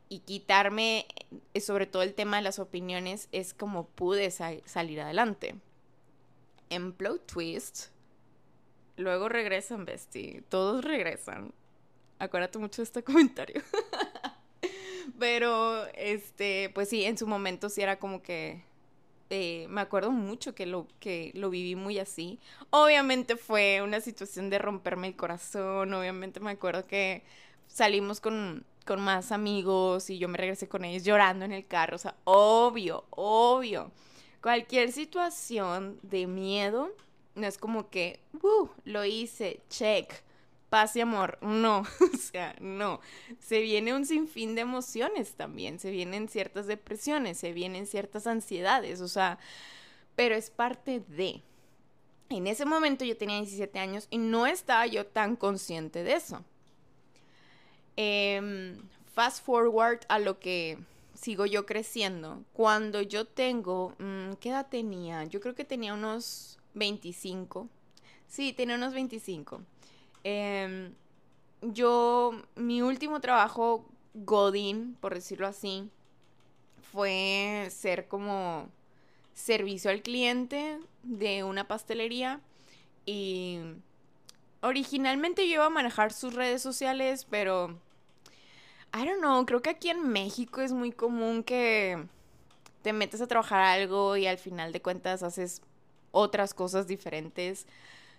y 0.10 0.20
quitarme 0.20 1.06
eh, 1.54 1.62
sobre 1.62 1.86
todo 1.86 2.02
el 2.02 2.16
tema 2.16 2.38
de 2.38 2.44
las 2.44 2.58
opiniones 2.58 3.30
es 3.32 3.54
como 3.54 3.86
pude 3.86 4.32
salir 4.32 5.02
adelante. 5.02 5.54
En 6.72 6.94
Plot 6.94 7.28
Twist, 7.28 7.90
luego 8.98 9.30
regresan, 9.30 9.86
Bestie, 9.86 10.42
todos 10.50 10.84
regresan 10.84 11.54
acuérdate 12.20 12.58
mucho 12.60 12.82
de 12.82 12.84
este 12.86 13.04
comentario. 13.06 13.62
Pero, 15.20 15.86
este, 15.94 16.72
pues 16.74 16.90
sí, 16.90 17.04
en 17.04 17.18
su 17.18 17.28
momento 17.28 17.70
sí 17.70 17.82
era 17.82 18.00
como 18.00 18.22
que 18.22 18.64
eh, 19.30 19.66
me 19.70 19.82
acuerdo 19.82 20.12
mucho 20.12 20.54
que 20.54 20.66
lo, 20.66 20.88
que 21.00 21.32
lo 21.36 21.50
viví 21.50 21.76
muy 21.76 22.00
así. 22.00 22.40
Obviamente 22.70 23.38
fue 23.38 23.82
una 23.82 24.02
situación 24.02 24.50
de 24.50 24.60
romperme 24.60 25.08
el 25.08 25.16
corazón, 25.16 25.94
obviamente 25.94 26.40
me 26.40 26.52
acuerdo 26.52 26.86
que 26.86 27.24
salimos 27.68 28.22
con, 28.22 28.66
con 28.86 29.02
más 29.02 29.32
amigos 29.32 30.10
y 30.10 30.18
yo 30.20 30.28
me 30.28 30.38
regresé 30.38 30.68
con 30.68 30.86
ellos 30.86 31.04
llorando 31.04 31.46
en 31.46 31.52
el 31.54 31.66
carro, 31.66 31.96
o 31.96 32.00
sea, 32.00 32.16
obvio, 32.24 33.06
obvio. 33.12 33.92
Cualquier 34.42 34.92
situación 34.92 35.98
de 36.04 36.28
miedo, 36.28 36.92
no 37.36 37.48
es 37.48 37.58
como 37.58 37.90
que, 37.90 38.20
uh, 38.42 38.68
lo 38.86 39.06
hice, 39.06 39.62
check 39.70 40.25
paz 40.76 40.94
y 40.98 41.00
amor. 41.00 41.38
No, 41.42 41.86
o 42.14 42.18
sea, 42.18 42.54
no. 42.60 43.00
Se 43.40 43.62
viene 43.62 43.94
un 43.94 44.06
sinfín 44.06 44.56
de 44.56 44.62
emociones 44.62 45.36
también, 45.36 45.80
se 45.80 45.90
vienen 45.90 46.28
ciertas 46.28 46.68
depresiones, 46.68 47.38
se 47.38 47.54
vienen 47.54 47.88
ciertas 47.88 48.28
ansiedades, 48.28 49.00
o 49.00 49.08
sea, 49.08 49.40
pero 50.18 50.36
es 50.36 50.50
parte 50.50 51.00
de... 51.00 51.42
En 52.28 52.46
ese 52.46 52.66
momento 52.66 53.06
yo 53.06 53.16
tenía 53.16 53.38
17 53.38 53.80
años 53.80 54.08
y 54.10 54.18
no 54.18 54.48
estaba 54.48 54.86
yo 54.86 55.06
tan 55.06 55.38
consciente 55.38 56.04
de 56.04 56.16
eso. 56.16 56.44
Em, 57.96 58.78
fast 59.14 59.46
forward 59.46 60.02
a 60.10 60.20
lo 60.20 60.42
que 60.42 60.78
sigo 61.14 61.46
yo 61.46 61.66
creciendo. 61.66 62.44
Cuando 62.52 63.02
yo 63.02 63.24
tengo, 63.24 63.94
mm, 63.98 64.34
¿qué 64.42 64.50
edad 64.50 64.68
tenía? 64.70 65.24
Yo 65.24 65.40
creo 65.40 65.56
que 65.56 65.64
tenía 65.64 65.94
unos 65.94 66.60
25. 66.74 67.70
Sí, 68.28 68.52
tenía 68.52 68.76
unos 68.76 68.94
25. 68.94 69.62
Em, 70.28 70.96
yo, 71.62 72.32
mi 72.56 72.82
último 72.82 73.22
trabajo, 73.22 73.86
Godín, 74.16 74.98
por 75.00 75.14
decirlo 75.14 75.46
así, 75.46 75.88
fue 76.92 77.68
ser 77.70 78.08
como 78.08 78.68
servicio 79.36 79.92
al 79.92 80.02
cliente 80.02 80.80
de 81.04 81.44
una 81.44 81.68
pastelería 81.68 82.42
y 83.06 83.60
originalmente 84.62 85.48
yo 85.48 85.56
iba 85.56 85.68
a 85.68 85.70
manejar 85.70 86.12
sus 86.12 86.34
redes 86.34 86.60
sociales, 86.64 87.28
pero 87.30 87.78
I 88.96 89.06
don't 89.06 89.20
know, 89.20 89.46
creo 89.46 89.62
que 89.62 89.70
aquí 89.70 89.92
en 89.92 90.10
México 90.10 90.62
es 90.62 90.72
muy 90.72 90.92
común 90.92 91.44
que 91.44 92.04
te 92.82 92.94
metes 92.94 93.22
a 93.22 93.28
trabajar 93.28 93.62
algo 93.62 94.18
y 94.18 94.26
al 94.26 94.40
final 94.40 94.72
de 94.72 94.82
cuentas 94.82 95.22
haces 95.22 95.62
otras 96.12 96.56
cosas 96.56 96.88
diferentes. 96.88 97.68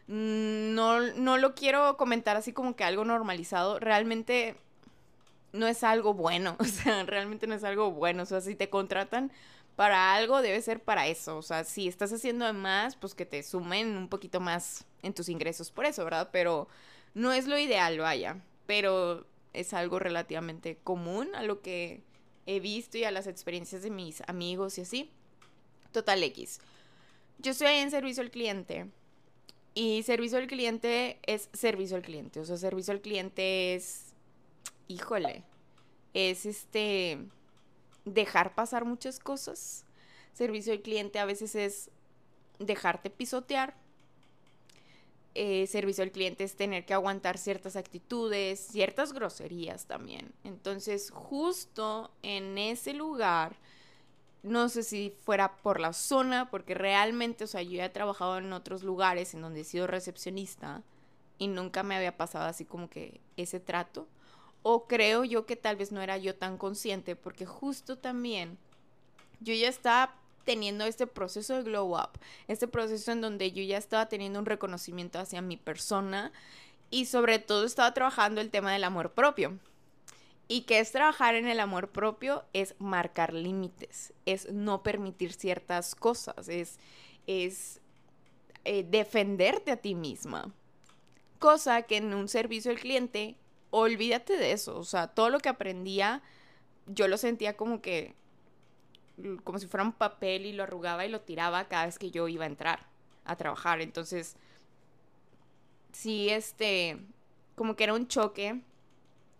Mm, 0.08 0.74
no, 0.74 1.00
no 1.14 1.38
lo 1.38 1.54
quiero 1.54 1.96
comentar 1.96 2.36
así 2.36 2.52
como 2.52 2.76
que 2.76 2.84
algo 2.84 3.04
normalizado. 3.04 3.78
Realmente 3.80 4.56
no 5.52 5.66
es 5.66 5.82
algo 5.84 6.14
bueno. 6.14 6.56
O 6.60 6.64
sea, 6.64 7.04
realmente 7.04 7.46
no 7.46 7.54
es 7.54 7.64
algo 7.64 7.90
bueno. 7.92 8.22
O 8.22 8.26
sea, 8.26 8.40
si 8.40 8.54
te 8.54 8.70
contratan 8.70 9.32
para 9.76 10.14
algo, 10.14 10.42
debe 10.42 10.60
ser 10.62 10.82
para 10.82 11.06
eso. 11.06 11.36
O 11.38 11.42
sea, 11.42 11.64
si 11.64 11.88
estás 11.88 12.12
haciendo 12.12 12.52
más, 12.54 12.96
pues 12.96 13.14
que 13.14 13.26
te 13.26 13.42
sumen 13.42 13.96
un 13.96 14.08
poquito 14.08 14.40
más 14.40 14.84
en 15.02 15.14
tus 15.14 15.28
ingresos 15.28 15.70
por 15.70 15.86
eso, 15.86 16.04
¿verdad? 16.04 16.30
Pero 16.32 16.68
no 17.14 17.32
es 17.32 17.46
lo 17.46 17.58
ideal, 17.58 17.98
vaya. 17.98 18.38
Pero 18.66 19.26
es 19.52 19.72
algo 19.74 19.98
relativamente 19.98 20.78
común 20.82 21.34
a 21.34 21.42
lo 21.42 21.62
que 21.62 22.02
he 22.46 22.60
visto 22.60 22.98
y 22.98 23.04
a 23.04 23.10
las 23.10 23.26
experiencias 23.26 23.82
de 23.82 23.90
mis 23.90 24.22
amigos 24.28 24.78
y 24.78 24.82
así. 24.82 25.10
Total 25.92 26.22
X. 26.22 26.60
Yo 27.38 27.52
estoy 27.52 27.68
en 27.68 27.90
servicio 27.90 28.22
al 28.22 28.30
cliente. 28.30 28.86
Y 29.78 30.02
servicio 30.04 30.38
al 30.38 30.46
cliente 30.46 31.18
es 31.26 31.50
servicio 31.52 31.98
al 31.98 32.02
cliente. 32.02 32.40
O 32.40 32.46
sea, 32.46 32.56
servicio 32.56 32.94
al 32.94 33.02
cliente 33.02 33.74
es. 33.74 34.14
Híjole. 34.88 35.44
Es 36.14 36.46
este. 36.46 37.18
Dejar 38.06 38.54
pasar 38.54 38.86
muchas 38.86 39.18
cosas. 39.18 39.84
Servicio 40.32 40.72
al 40.72 40.80
cliente 40.80 41.18
a 41.18 41.26
veces 41.26 41.54
es 41.54 41.90
dejarte 42.58 43.10
pisotear. 43.10 43.74
Eh, 45.34 45.66
servicio 45.66 46.02
al 46.04 46.10
cliente 46.10 46.44
es 46.44 46.56
tener 46.56 46.86
que 46.86 46.94
aguantar 46.94 47.36
ciertas 47.36 47.76
actitudes, 47.76 48.58
ciertas 48.58 49.12
groserías 49.12 49.84
también. 49.84 50.32
Entonces, 50.44 51.10
justo 51.10 52.10
en 52.22 52.56
ese 52.56 52.94
lugar 52.94 53.56
no 54.46 54.68
sé 54.68 54.82
si 54.82 55.12
fuera 55.24 55.56
por 55.56 55.80
la 55.80 55.92
zona, 55.92 56.50
porque 56.50 56.74
realmente, 56.74 57.44
o 57.44 57.46
sea, 57.46 57.62
yo 57.62 57.72
ya 57.72 57.86
he 57.86 57.90
trabajado 57.90 58.38
en 58.38 58.52
otros 58.52 58.82
lugares 58.82 59.34
en 59.34 59.42
donde 59.42 59.60
he 59.60 59.64
sido 59.64 59.86
recepcionista 59.86 60.82
y 61.38 61.48
nunca 61.48 61.82
me 61.82 61.96
había 61.96 62.16
pasado 62.16 62.46
así 62.46 62.64
como 62.64 62.88
que 62.88 63.20
ese 63.36 63.60
trato. 63.60 64.06
O 64.62 64.86
creo 64.86 65.24
yo 65.24 65.46
que 65.46 65.56
tal 65.56 65.76
vez 65.76 65.92
no 65.92 66.00
era 66.00 66.16
yo 66.16 66.34
tan 66.34 66.58
consciente, 66.58 67.16
porque 67.16 67.44
justo 67.44 67.98
también 67.98 68.56
yo 69.40 69.52
ya 69.52 69.68
estaba 69.68 70.14
teniendo 70.44 70.84
este 70.84 71.08
proceso 71.08 71.56
de 71.56 71.64
glow 71.64 71.96
up, 71.96 72.18
este 72.46 72.68
proceso 72.68 73.10
en 73.10 73.20
donde 73.20 73.50
yo 73.52 73.62
ya 73.64 73.78
estaba 73.78 74.08
teniendo 74.08 74.38
un 74.38 74.46
reconocimiento 74.46 75.18
hacia 75.18 75.42
mi 75.42 75.56
persona 75.56 76.32
y 76.88 77.06
sobre 77.06 77.40
todo 77.40 77.64
estaba 77.64 77.92
trabajando 77.92 78.40
el 78.40 78.50
tema 78.50 78.72
del 78.72 78.84
amor 78.84 79.12
propio. 79.12 79.58
Y 80.48 80.62
que 80.62 80.78
es 80.78 80.92
trabajar 80.92 81.34
en 81.34 81.48
el 81.48 81.58
amor 81.58 81.90
propio, 81.90 82.44
es 82.52 82.74
marcar 82.78 83.32
límites, 83.32 84.12
es 84.26 84.52
no 84.52 84.82
permitir 84.82 85.32
ciertas 85.32 85.94
cosas, 85.94 86.48
es, 86.48 86.78
es 87.26 87.80
eh, 88.64 88.84
defenderte 88.88 89.72
a 89.72 89.76
ti 89.76 89.94
misma. 89.94 90.52
Cosa 91.40 91.82
que 91.82 91.96
en 91.96 92.14
un 92.14 92.28
servicio 92.28 92.70
al 92.70 92.78
cliente, 92.78 93.36
olvídate 93.70 94.36
de 94.36 94.52
eso. 94.52 94.78
O 94.78 94.84
sea, 94.84 95.08
todo 95.08 95.30
lo 95.30 95.40
que 95.40 95.48
aprendía, 95.48 96.22
yo 96.86 97.08
lo 97.08 97.16
sentía 97.16 97.56
como 97.56 97.82
que, 97.82 98.14
como 99.44 99.58
si 99.58 99.66
fuera 99.66 99.84
un 99.84 99.92
papel 99.92 100.46
y 100.46 100.52
lo 100.52 100.62
arrugaba 100.62 101.04
y 101.06 101.08
lo 101.08 101.20
tiraba 101.20 101.68
cada 101.68 101.86
vez 101.86 101.98
que 101.98 102.10
yo 102.10 102.28
iba 102.28 102.44
a 102.44 102.48
entrar 102.48 102.86
a 103.24 103.36
trabajar. 103.36 103.80
Entonces, 103.80 104.36
sí, 105.92 106.28
este, 106.30 106.98
como 107.54 107.76
que 107.76 107.84
era 107.84 107.94
un 107.94 108.08
choque 108.08 108.60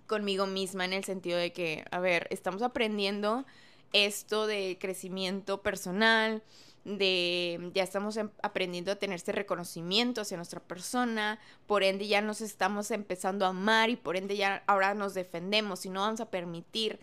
conmigo 0.07 0.47
misma 0.47 0.85
en 0.85 0.93
el 0.93 1.05
sentido 1.05 1.39
de 1.39 1.53
que, 1.53 1.85
a 1.91 1.99
ver, 2.01 2.27
estamos 2.31 2.63
aprendiendo 2.63 3.45
esto 3.93 4.47
de 4.47 4.79
crecimiento 4.81 5.63
personal, 5.63 6.43
de 6.85 7.73
ya 7.75 7.83
estamos 7.83 8.17
em, 8.17 8.31
aprendiendo 8.43 8.93
a 8.93 8.97
tener 8.97 9.17
este 9.17 9.33
reconocimiento 9.33 10.21
hacia 10.21 10.37
nuestra 10.37 10.61
persona, 10.61 11.41
por 11.67 11.83
ende 11.83 12.07
ya 12.07 12.21
nos 12.21 12.41
estamos 12.41 12.91
empezando 12.93 13.45
a 13.45 13.49
amar 13.49 13.91
y 13.91 13.97
por 13.97 14.17
ende 14.17 14.37
ya 14.37 14.63
ahora 14.67 14.95
nos 14.95 15.15
defendemos 15.15 15.85
y 15.85 15.91
no 15.91 16.01
vamos 16.01 16.21
a 16.21 16.31
permitir 16.31 17.01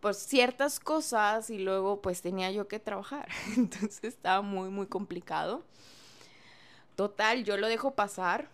pues 0.00 0.16
ciertas 0.16 0.80
cosas 0.80 1.50
y 1.50 1.58
luego 1.58 2.00
pues 2.00 2.22
tenía 2.22 2.50
yo 2.52 2.68
que 2.68 2.78
trabajar, 2.78 3.28
entonces 3.56 4.04
estaba 4.04 4.42
muy 4.42 4.70
muy 4.70 4.86
complicado. 4.86 5.64
Total, 6.94 7.44
yo 7.44 7.56
lo 7.56 7.66
dejo 7.66 7.92
pasar, 7.92 8.48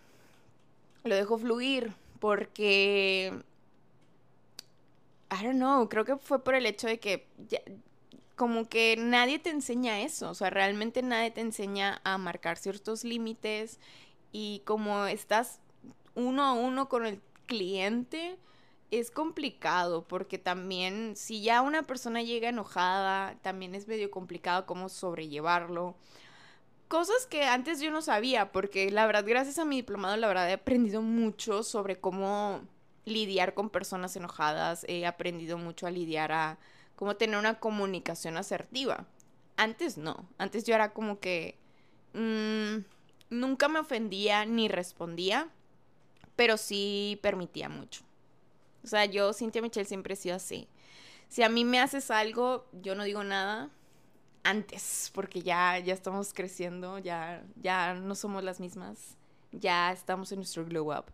lo 1.04 1.14
dejo 1.14 1.36
fluir 1.36 1.92
porque 2.20 3.32
I 5.30 5.44
don't 5.44 5.56
know, 5.56 5.88
creo 5.88 6.04
que 6.04 6.16
fue 6.16 6.42
por 6.42 6.54
el 6.54 6.66
hecho 6.66 6.86
de 6.86 6.98
que 6.98 7.28
como 8.36 8.68
que 8.68 8.96
nadie 8.98 9.38
te 9.38 9.50
enseña 9.50 10.00
eso, 10.00 10.30
o 10.30 10.34
sea, 10.34 10.50
realmente 10.50 11.02
nadie 11.02 11.30
te 11.30 11.40
enseña 11.40 12.00
a 12.04 12.18
marcar 12.18 12.58
ciertos 12.58 13.02
límites 13.02 13.80
y 14.30 14.62
como 14.66 15.06
estás 15.06 15.60
uno 16.14 16.44
a 16.44 16.52
uno 16.52 16.88
con 16.88 17.06
el 17.06 17.20
cliente, 17.46 18.38
es 18.90 19.10
complicado 19.10 20.06
porque 20.06 20.38
también 20.38 21.16
si 21.16 21.42
ya 21.42 21.62
una 21.62 21.82
persona 21.84 22.22
llega 22.22 22.50
enojada, 22.50 23.36
también 23.42 23.74
es 23.74 23.88
medio 23.88 24.10
complicado 24.10 24.66
cómo 24.66 24.88
sobrellevarlo. 24.88 25.96
Cosas 26.88 27.26
que 27.26 27.44
antes 27.44 27.80
yo 27.80 27.90
no 27.90 28.00
sabía, 28.00 28.52
porque 28.52 28.90
la 28.92 29.06
verdad, 29.06 29.24
gracias 29.26 29.58
a 29.58 29.64
mi 29.64 29.76
diplomado, 29.76 30.16
la 30.16 30.28
verdad 30.28 30.48
he 30.48 30.52
aprendido 30.52 31.02
mucho 31.02 31.64
sobre 31.64 31.98
cómo 31.98 32.60
lidiar 33.06 33.54
con 33.54 33.70
personas 33.70 34.14
enojadas, 34.16 34.84
he 34.88 35.06
aprendido 35.06 35.56
mucho 35.56 35.86
a 35.86 35.90
lidiar 35.90 36.32
a 36.32 36.58
cómo 36.96 37.16
tener 37.16 37.38
una 37.38 37.58
comunicación 37.58 38.36
asertiva. 38.36 39.06
Antes 39.56 39.96
no, 39.96 40.28
antes 40.36 40.64
yo 40.64 40.74
era 40.74 40.92
como 40.92 41.18
que 41.20 41.56
mm, 42.12 42.84
nunca 43.30 43.68
me 43.68 43.78
ofendía 43.78 44.44
ni 44.44 44.68
respondía, 44.68 45.48
pero 46.34 46.58
sí 46.58 47.18
permitía 47.22 47.68
mucho. 47.68 48.02
O 48.84 48.88
sea, 48.88 49.04
yo, 49.06 49.32
Cintia 49.32 49.62
Michelle, 49.62 49.86
siempre 49.86 50.14
he 50.14 50.16
sido 50.16 50.36
así. 50.36 50.68
Si 51.28 51.42
a 51.42 51.48
mí 51.48 51.64
me 51.64 51.80
haces 51.80 52.10
algo, 52.10 52.66
yo 52.72 52.94
no 52.94 53.04
digo 53.04 53.24
nada 53.24 53.70
antes, 54.44 55.10
porque 55.14 55.42
ya, 55.42 55.78
ya 55.78 55.94
estamos 55.94 56.32
creciendo, 56.32 56.98
ya, 56.98 57.44
ya 57.56 57.94
no 57.94 58.14
somos 58.14 58.44
las 58.44 58.60
mismas, 58.60 59.16
ya 59.50 59.90
estamos 59.92 60.30
en 60.30 60.38
nuestro 60.38 60.64
glow 60.64 60.96
up. 60.96 61.06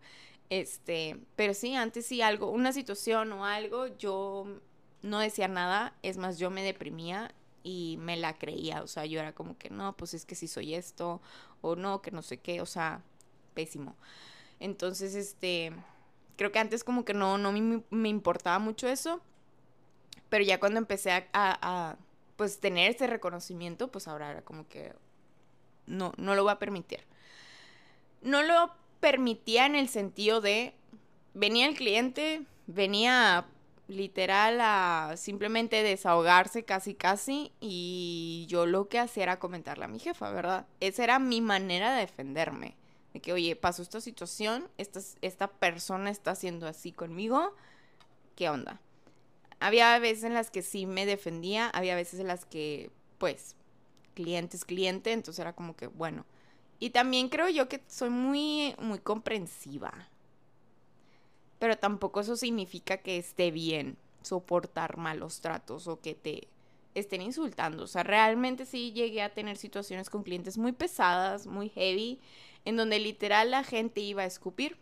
Este, 0.52 1.18
pero 1.34 1.54
sí, 1.54 1.74
antes 1.76 2.04
sí 2.04 2.20
algo, 2.20 2.50
una 2.50 2.74
situación 2.74 3.32
o 3.32 3.46
algo, 3.46 3.86
yo 3.96 4.44
no 5.00 5.18
decía 5.18 5.48
nada, 5.48 5.94
es 6.02 6.18
más, 6.18 6.38
yo 6.38 6.50
me 6.50 6.62
deprimía 6.62 7.32
y 7.62 7.96
me 8.00 8.18
la 8.18 8.36
creía, 8.36 8.82
o 8.82 8.86
sea, 8.86 9.06
yo 9.06 9.18
era 9.18 9.32
como 9.32 9.56
que 9.56 9.70
no, 9.70 9.96
pues 9.96 10.12
es 10.12 10.26
que 10.26 10.34
si 10.34 10.48
soy 10.48 10.74
esto, 10.74 11.22
o 11.62 11.74
no, 11.74 12.02
que 12.02 12.10
no 12.10 12.20
sé 12.20 12.36
qué, 12.36 12.60
o 12.60 12.66
sea, 12.66 13.00
pésimo. 13.54 13.96
Entonces, 14.60 15.14
este, 15.14 15.72
creo 16.36 16.52
que 16.52 16.58
antes 16.58 16.84
como 16.84 17.06
que 17.06 17.14
no, 17.14 17.38
no 17.38 17.50
me, 17.50 17.82
me 17.88 18.10
importaba 18.10 18.58
mucho 18.58 18.88
eso, 18.88 19.22
pero 20.28 20.44
ya 20.44 20.60
cuando 20.60 20.78
empecé 20.80 21.12
a, 21.12 21.28
a, 21.32 21.96
pues 22.36 22.60
tener 22.60 22.90
ese 22.90 23.06
reconocimiento, 23.06 23.90
pues 23.90 24.06
ahora 24.06 24.30
era 24.30 24.42
como 24.42 24.68
que 24.68 24.92
no, 25.86 26.12
no 26.18 26.34
lo 26.34 26.42
voy 26.42 26.52
a 26.52 26.58
permitir. 26.58 27.06
No 28.20 28.42
lo 28.42 28.81
permitía 29.02 29.66
en 29.66 29.74
el 29.74 29.88
sentido 29.88 30.40
de, 30.40 30.74
venía 31.34 31.66
el 31.66 31.74
cliente, 31.74 32.46
venía 32.68 33.48
literal 33.88 34.60
a 34.60 35.14
simplemente 35.16 35.82
desahogarse 35.82 36.64
casi 36.64 36.94
casi 36.94 37.50
y 37.58 38.46
yo 38.48 38.64
lo 38.64 38.88
que 38.88 39.00
hacía 39.00 39.24
era 39.24 39.40
comentarle 39.40 39.86
a 39.86 39.88
mi 39.88 39.98
jefa, 39.98 40.30
¿verdad? 40.30 40.66
Esa 40.78 41.02
era 41.02 41.18
mi 41.18 41.40
manera 41.40 41.92
de 41.94 42.02
defenderme. 42.02 42.76
De 43.12 43.18
que, 43.20 43.32
oye, 43.32 43.56
pasó 43.56 43.82
esta 43.82 44.00
situación, 44.00 44.68
esta, 44.78 45.00
esta 45.20 45.48
persona 45.48 46.08
está 46.08 46.30
haciendo 46.30 46.68
así 46.68 46.92
conmigo, 46.92 47.56
¿qué 48.36 48.50
onda? 48.50 48.80
Había 49.58 49.98
veces 49.98 50.22
en 50.22 50.34
las 50.34 50.52
que 50.52 50.62
sí 50.62 50.86
me 50.86 51.06
defendía, 51.06 51.68
había 51.70 51.96
veces 51.96 52.20
en 52.20 52.28
las 52.28 52.44
que, 52.44 52.92
pues, 53.18 53.56
cliente 54.14 54.56
es 54.56 54.64
cliente, 54.64 55.10
entonces 55.10 55.40
era 55.40 55.54
como 55.54 55.74
que, 55.74 55.88
bueno, 55.88 56.24
y 56.82 56.90
también 56.90 57.28
creo 57.28 57.48
yo 57.48 57.68
que 57.68 57.80
soy 57.86 58.10
muy, 58.10 58.74
muy 58.80 58.98
comprensiva. 58.98 60.08
Pero 61.60 61.78
tampoco 61.78 62.18
eso 62.18 62.34
significa 62.34 62.96
que 62.96 63.18
esté 63.18 63.52
bien 63.52 63.96
soportar 64.22 64.96
malos 64.96 65.40
tratos 65.40 65.86
o 65.86 66.00
que 66.00 66.16
te 66.16 66.48
estén 66.96 67.22
insultando. 67.22 67.84
O 67.84 67.86
sea, 67.86 68.02
realmente 68.02 68.66
sí 68.66 68.90
llegué 68.90 69.22
a 69.22 69.32
tener 69.32 69.58
situaciones 69.58 70.10
con 70.10 70.24
clientes 70.24 70.58
muy 70.58 70.72
pesadas, 70.72 71.46
muy 71.46 71.68
heavy, 71.68 72.18
en 72.64 72.76
donde 72.76 72.98
literal 72.98 73.52
la 73.52 73.62
gente 73.62 74.00
iba 74.00 74.22
a 74.22 74.26
escupir. 74.26 74.76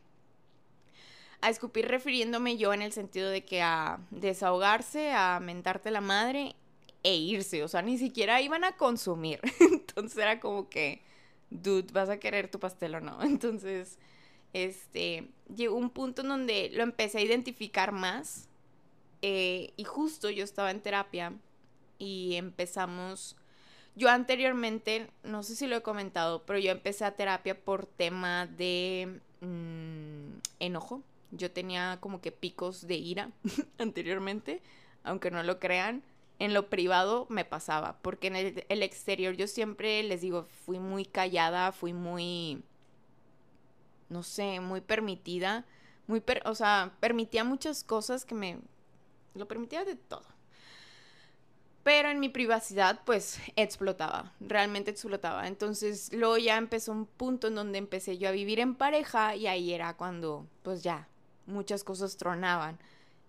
A 1.42 1.50
escupir 1.50 1.86
refiriéndome 1.86 2.56
yo 2.56 2.72
en 2.72 2.80
el 2.80 2.92
sentido 2.92 3.28
de 3.28 3.44
que 3.44 3.60
a 3.60 4.00
desahogarse, 4.10 5.12
a 5.12 5.38
mentarte 5.38 5.90
la 5.90 6.00
madre 6.00 6.56
e 7.02 7.14
irse. 7.14 7.62
O 7.62 7.68
sea, 7.68 7.82
ni 7.82 7.98
siquiera 7.98 8.40
iban 8.40 8.64
a 8.64 8.78
consumir. 8.78 9.38
Entonces 9.60 10.16
era 10.16 10.40
como 10.40 10.70
que 10.70 11.09
dude, 11.50 11.92
¿vas 11.92 12.08
a 12.08 12.18
querer 12.18 12.50
tu 12.50 12.58
pastel 12.58 12.94
o 12.94 13.00
no? 13.00 13.22
Entonces, 13.22 13.98
este, 14.52 15.28
llegó 15.54 15.76
un 15.76 15.90
punto 15.90 16.22
en 16.22 16.28
donde 16.28 16.70
lo 16.72 16.82
empecé 16.82 17.18
a 17.18 17.22
identificar 17.22 17.92
más. 17.92 18.48
Eh, 19.22 19.72
y 19.76 19.84
justo 19.84 20.30
yo 20.30 20.44
estaba 20.44 20.70
en 20.70 20.80
terapia 20.80 21.34
y 21.98 22.36
empezamos. 22.36 23.36
Yo 23.96 24.08
anteriormente, 24.08 25.08
no 25.24 25.42
sé 25.42 25.56
si 25.56 25.66
lo 25.66 25.76
he 25.76 25.82
comentado, 25.82 26.42
pero 26.46 26.58
yo 26.58 26.70
empecé 26.70 27.04
a 27.04 27.16
terapia 27.16 27.58
por 27.58 27.86
tema 27.86 28.46
de 28.46 29.20
mm, 29.40 30.38
enojo. 30.60 31.02
Yo 31.32 31.50
tenía 31.50 31.98
como 32.00 32.20
que 32.20 32.32
picos 32.32 32.86
de 32.86 32.96
ira 32.96 33.30
anteriormente, 33.78 34.62
aunque 35.04 35.30
no 35.30 35.42
lo 35.42 35.58
crean. 35.58 36.02
En 36.40 36.54
lo 36.54 36.70
privado 36.70 37.26
me 37.28 37.44
pasaba, 37.44 37.98
porque 38.00 38.28
en 38.28 38.36
el, 38.36 38.82
exterior 38.82 39.36
yo 39.36 39.46
siempre 39.46 40.02
les 40.02 40.22
digo, 40.22 40.46
fui 40.64 40.78
muy 40.78 41.04
callada, 41.04 41.70
fui 41.70 41.92
muy, 41.92 42.62
no 44.08 44.22
sé, 44.22 44.58
muy 44.58 44.80
permitida, 44.80 45.66
muy, 46.06 46.22
o 46.46 46.54
sea, 46.54 46.94
permitía 46.98 47.44
muchas 47.44 47.84
cosas 47.84 48.24
que 48.24 48.34
me, 48.34 48.58
lo 49.34 49.46
permitía 49.46 49.84
de 49.84 49.96
todo. 49.96 50.24
Pero 51.82 52.08
en 52.08 52.20
mi 52.20 52.30
privacidad, 52.30 53.00
pues 53.04 53.38
explotaba, 53.56 54.32
realmente 54.40 54.90
explotaba. 54.90 55.46
Entonces, 55.46 56.10
luego 56.10 56.38
ya 56.38 56.56
empezó 56.56 56.92
un 56.92 57.04
punto 57.04 57.48
en 57.48 57.54
donde 57.54 57.76
empecé 57.76 58.16
yo 58.16 58.30
a 58.30 58.32
vivir 58.32 58.60
en 58.60 58.74
pareja 58.76 59.36
y 59.36 59.46
ahí 59.46 59.74
era 59.74 59.94
cuando, 59.94 60.46
pues 60.62 60.82
ya, 60.82 61.06
muchas 61.44 61.84
cosas 61.84 62.16
tronaban. 62.16 62.78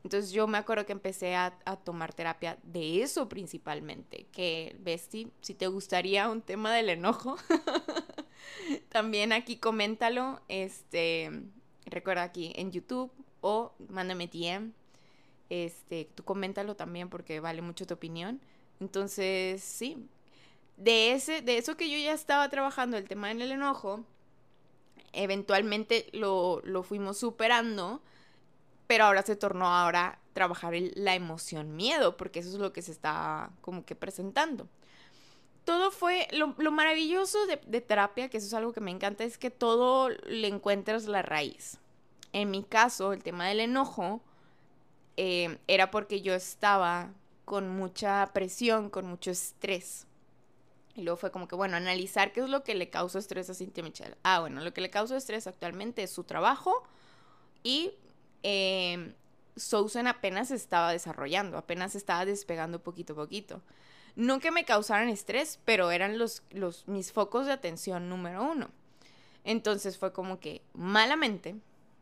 Entonces 0.03 0.31
yo 0.31 0.47
me 0.47 0.57
acuerdo 0.57 0.85
que 0.85 0.93
empecé 0.93 1.35
a, 1.35 1.51
tomar 1.83 2.13
terapia 2.13 2.57
de 2.63 3.03
eso 3.03 3.29
principalmente, 3.29 4.25
que 4.31 4.75
Besti, 4.79 5.31
si 5.41 5.53
te 5.53 5.67
gustaría 5.67 6.29
un 6.29 6.41
tema 6.41 6.73
del 6.73 6.89
enojo, 6.89 7.37
también 8.89 9.31
aquí 9.31 9.57
coméntalo, 9.57 10.41
este, 10.47 11.31
recuerda 11.85 12.23
aquí 12.23 12.51
en 12.55 12.71
YouTube 12.71 13.11
o 13.41 13.73
mándame 13.89 14.27
DM, 14.27 14.71
este, 15.49 16.09
tú 16.15 16.23
coméntalo 16.23 16.75
también 16.75 17.09
porque 17.09 17.39
vale 17.39 17.61
mucho 17.61 17.85
tu 17.85 17.93
opinión. 17.93 18.41
Entonces, 18.79 19.61
sí, 19.61 20.07
de, 20.77 21.11
ese, 21.11 21.41
de 21.41 21.57
eso 21.59 21.77
que 21.77 21.89
yo 21.91 21.97
ya 21.97 22.13
estaba 22.13 22.49
trabajando, 22.49 22.97
el 22.97 23.07
tema 23.07 23.27
del 23.27 23.51
enojo, 23.51 24.03
eventualmente 25.13 26.07
lo, 26.13 26.61
lo 26.63 26.81
fuimos 26.81 27.19
superando 27.19 28.01
pero 28.91 29.05
ahora 29.05 29.21
se 29.21 29.37
tornó 29.37 29.67
ahora 29.67 30.19
trabajar 30.33 30.73
la 30.95 31.15
emoción 31.15 31.77
miedo, 31.77 32.17
porque 32.17 32.39
eso 32.39 32.49
es 32.49 32.55
lo 32.55 32.73
que 32.73 32.81
se 32.81 32.91
está 32.91 33.49
como 33.61 33.85
que 33.85 33.95
presentando. 33.95 34.67
Todo 35.63 35.91
fue, 35.91 36.27
lo, 36.33 36.47
maravilloso 36.71 37.37
de, 37.45 37.79
terapia, 37.79 38.27
que 38.27 38.35
eso 38.35 38.47
es 38.47 38.53
algo 38.53 38.73
que 38.73 38.81
me 38.81 38.91
encanta, 38.91 39.23
es 39.23 39.37
que 39.37 39.49
todo 39.49 40.09
le 40.09 40.49
encuentras 40.49 41.05
la 41.05 41.21
raíz. 41.21 41.77
En 42.33 42.51
mi 42.51 42.63
caso, 42.63 43.13
el 43.13 43.23
tema 43.23 43.47
del 43.47 43.61
enojo 43.61 44.19
eh, 45.15 45.57
era 45.67 45.89
porque 45.89 46.21
yo 46.21 46.33
estaba 46.33 47.13
con 47.45 47.69
mucha 47.69 48.29
presión, 48.33 48.89
con 48.89 49.05
mucho 49.05 49.31
estrés. 49.31 50.05
Y 50.95 51.03
luego 51.03 51.15
fue 51.15 51.31
como 51.31 51.47
que, 51.47 51.55
bueno, 51.55 51.77
analizar 51.77 52.33
qué 52.33 52.41
es 52.41 52.49
lo 52.49 52.65
que 52.65 52.75
le 52.75 52.89
causa 52.89 53.19
estrés 53.19 53.49
a 53.49 53.53
Cintia 53.53 53.85
Michelle. 53.85 54.17
Ah, 54.23 54.41
bueno, 54.41 54.59
lo 54.59 54.73
que 54.73 54.81
le 54.81 54.89
causa 54.89 55.15
estrés 55.15 55.47
actualmente 55.47 56.03
es 56.03 56.11
su 56.11 56.25
trabajo 56.25 56.83
y 57.63 57.93
eh, 58.43 59.13
apenas 60.07 60.51
estaba 60.51 60.91
desarrollando, 60.91 61.57
apenas 61.57 61.95
estaba 61.95 62.25
despegando 62.25 62.83
poquito 62.83 63.13
a 63.13 63.17
poquito. 63.17 63.61
No 64.15 64.39
que 64.39 64.51
me 64.51 64.65
causaran 64.65 65.09
estrés, 65.09 65.59
pero 65.65 65.91
eran 65.91 66.17
los, 66.17 66.43
mis 66.87 67.11
focos 67.11 67.45
de 67.45 67.53
atención 67.53 68.09
número 68.09 68.43
uno. 68.43 68.69
Entonces 69.43 69.97
fue 69.97 70.11
como 70.13 70.39
que 70.39 70.61
malamente, 70.73 71.55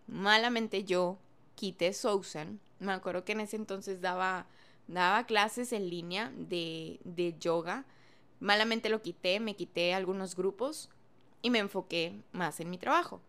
malamente 0.08 0.84
yo 0.84 1.18
quité 1.56 1.94
Sousan. 1.94 2.60
Me 2.80 2.94
acuerdo 2.94 3.26
que 3.26 3.34
en 3.34 3.42
ese 3.42 3.58
entonces 3.58 4.02
daba, 4.02 4.48
daba 4.88 5.26
clases 5.26 5.72
en 5.72 5.90
línea 5.90 6.32
de, 6.36 7.00
de 7.04 7.36
yoga. 7.40 7.86
Malamente 8.40 8.90
lo 8.90 9.02
quité, 9.02 9.40
me 9.40 9.56
quité 9.56 9.94
algunos 9.94 10.36
grupos 10.36 10.90
y 11.42 11.50
me 11.50 11.60
enfoqué 11.60 12.22
más 12.32 12.60
en 12.60 12.70
mi 12.70 12.78
trabajo 12.78 13.22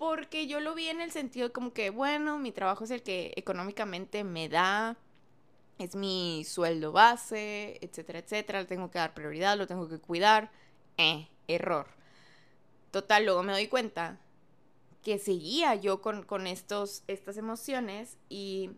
porque 0.00 0.46
yo 0.46 0.60
lo 0.60 0.74
vi 0.74 0.88
en 0.88 1.02
el 1.02 1.12
sentido 1.12 1.52
como 1.52 1.74
que, 1.74 1.90
bueno, 1.90 2.38
mi 2.38 2.52
trabajo 2.52 2.84
es 2.84 2.90
el 2.90 3.02
que 3.02 3.34
económicamente 3.36 4.24
me 4.24 4.48
da, 4.48 4.96
es 5.76 5.94
mi 5.94 6.42
sueldo 6.46 6.90
base, 6.90 7.78
etcétera, 7.82 8.20
etcétera, 8.20 8.60
le 8.60 8.66
tengo 8.66 8.90
que 8.90 8.98
dar 8.98 9.12
prioridad, 9.12 9.58
lo 9.58 9.66
tengo 9.66 9.90
que 9.90 9.98
cuidar. 9.98 10.50
Eh, 10.96 11.28
error. 11.48 11.86
Total, 12.90 13.26
luego 13.26 13.42
me 13.42 13.52
doy 13.52 13.68
cuenta 13.68 14.18
que 15.02 15.18
seguía 15.18 15.74
yo 15.74 16.00
con, 16.00 16.46
estos, 16.46 17.02
estas 17.06 17.36
emociones 17.36 18.16
y, 18.30 18.70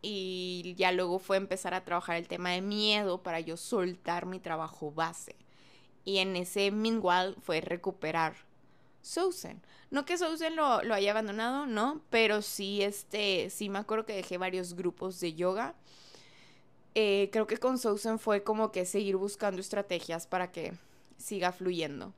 y 0.00 0.74
ya 0.78 0.90
luego 0.90 1.18
fue 1.18 1.36
empezar 1.36 1.74
a 1.74 1.84
trabajar 1.84 2.16
el 2.16 2.28
tema 2.28 2.48
de 2.52 2.62
miedo 2.62 3.22
para 3.22 3.40
yo 3.40 3.58
soltar 3.58 4.24
mi 4.24 4.40
trabajo 4.40 4.90
base. 4.90 5.36
Y 6.06 6.16
en 6.16 6.34
ese 6.34 6.70
meanwhile 6.70 7.34
fue 7.42 7.60
recuperar 7.60 8.50
Sousen. 9.02 9.60
No 9.90 10.04
que 10.04 10.16
Sousen 10.16 10.56
lo, 10.56 10.82
lo, 10.82 10.94
haya 10.94 11.10
abandonado, 11.10 11.66
no, 11.66 12.00
pero 12.08 12.40
sí, 12.40 12.82
este, 12.82 13.50
sí 13.50 13.68
me 13.68 13.78
acuerdo 13.78 14.06
que 14.06 14.14
dejé 14.14 14.38
varios 14.38 14.74
grupos 14.74 15.20
de 15.20 15.34
yoga. 15.34 15.74
Eh, 16.94 17.28
creo 17.32 17.46
que 17.46 17.58
con 17.58 17.78
Sousen 17.78 18.18
fue 18.18 18.42
como 18.42 18.70
que 18.72 18.86
seguir 18.86 19.16
buscando 19.16 19.60
estrategias 19.60 20.26
para 20.26 20.52
que 20.52 20.72
siga 21.18 21.52
fluyendo. 21.52 22.14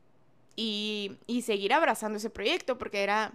Y, 0.57 1.16
y 1.27 1.42
seguir 1.42 1.73
abrazando 1.73 2.18
ese 2.18 2.31
proyecto, 2.31 2.79
porque 2.79 3.03
era 3.03 3.33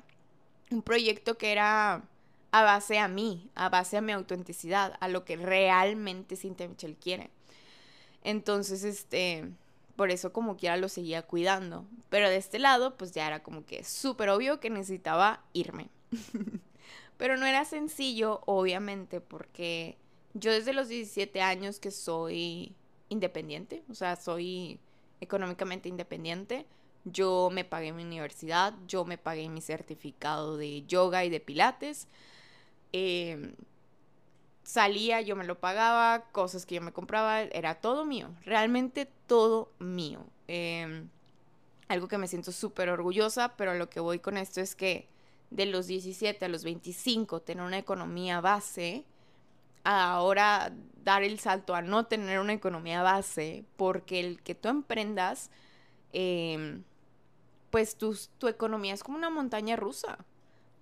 un 0.72 0.82
proyecto 0.82 1.38
que 1.38 1.52
era 1.52 2.04
a 2.52 2.64
base 2.64 2.98
a 2.98 3.08
mí, 3.08 3.50
a 3.56 3.70
base 3.70 3.98
a 3.98 4.02
mi 4.02 4.12
autenticidad, 4.12 4.96
a 5.00 5.08
lo 5.08 5.26
que 5.26 5.36
realmente 5.36 6.36
Cintia 6.36 6.68
Michelle 6.68 6.96
quiere. 6.96 7.30
Entonces, 8.24 8.84
este, 8.84 9.50
por 10.00 10.12
eso 10.12 10.32
como 10.32 10.56
quiera 10.56 10.78
lo 10.78 10.88
seguía 10.88 11.24
cuidando. 11.24 11.86
Pero 12.10 12.30
de 12.30 12.38
este 12.38 12.58
lado, 12.58 12.96
pues 12.96 13.12
ya 13.12 13.28
era 13.28 13.44
como 13.44 13.66
que 13.66 13.84
súper 13.84 14.30
obvio 14.30 14.62
que 14.62 14.70
necesitaba 14.70 15.44
irme. 15.52 15.90
Pero 17.18 17.36
no 17.36 17.46
era 17.46 17.66
sencillo, 17.66 18.40
obviamente, 18.46 19.20
porque 19.20 19.98
yo 20.34 20.54
desde 20.54 20.72
los 20.72 20.88
17 20.88 21.42
años 21.42 21.82
que 21.82 21.92
soy 21.92 22.74
independiente, 23.10 23.84
o 23.90 23.94
sea, 23.94 24.16
soy 24.16 24.80
económicamente 25.20 25.90
independiente, 25.90 26.66
yo 27.04 27.50
me 27.52 27.66
pagué 27.66 27.92
mi 27.92 28.04
universidad, 28.04 28.74
yo 28.88 29.04
me 29.04 29.18
pagué 29.18 29.50
mi 29.50 29.60
certificado 29.60 30.56
de 30.56 30.84
yoga 30.84 31.26
y 31.26 31.30
de 31.30 31.42
pilates. 31.42 32.08
Eh, 32.94 33.54
salía, 34.64 35.22
yo 35.22 35.36
me 35.36 35.46
lo 35.46 35.60
pagaba, 35.60 36.26
cosas 36.32 36.66
que 36.66 36.76
yo 36.76 36.82
me 36.82 36.94
compraba, 36.94 37.42
era 37.42 37.76
todo 37.76 38.06
mío, 38.06 38.30
realmente 38.46 39.10
todo 39.28 39.72
mío. 39.80 40.26
Em, 40.48 41.10
algo 41.88 42.08
que 42.08 42.18
me 42.18 42.28
siento 42.28 42.52
súper 42.52 42.90
orgullosa, 42.90 43.56
pero 43.58 43.74
lo 43.74 43.90
que 43.90 44.00
voy 44.00 44.20
con 44.20 44.38
esto 44.38 44.62
es 44.62 44.76
que 44.76 45.08
de 45.50 45.66
los 45.66 45.88
17 45.88 46.46
a 46.46 46.50
los 46.50 46.64
25 46.64 47.42
tener 47.42 47.64
una 47.64 47.80
economía 47.80 48.42
base, 48.42 49.06
ahora 49.84 50.72
dar 51.04 51.24
el 51.24 51.40
salto 51.40 51.74
a 51.74 51.82
no 51.82 52.06
tener 52.06 52.40
una 52.40 52.54
economía 52.54 53.02
base, 53.02 53.66
porque 53.78 54.20
el 54.20 54.42
que 54.44 54.56
tú 54.56 54.70
emprendas, 54.70 55.50
em, 56.14 56.84
pues 57.72 57.96
tu, 57.98 58.18
tu 58.38 58.48
economía 58.48 58.94
es 58.94 59.04
como 59.04 59.18
una 59.18 59.30
montaña 59.30 59.76
rusa. 59.76 60.26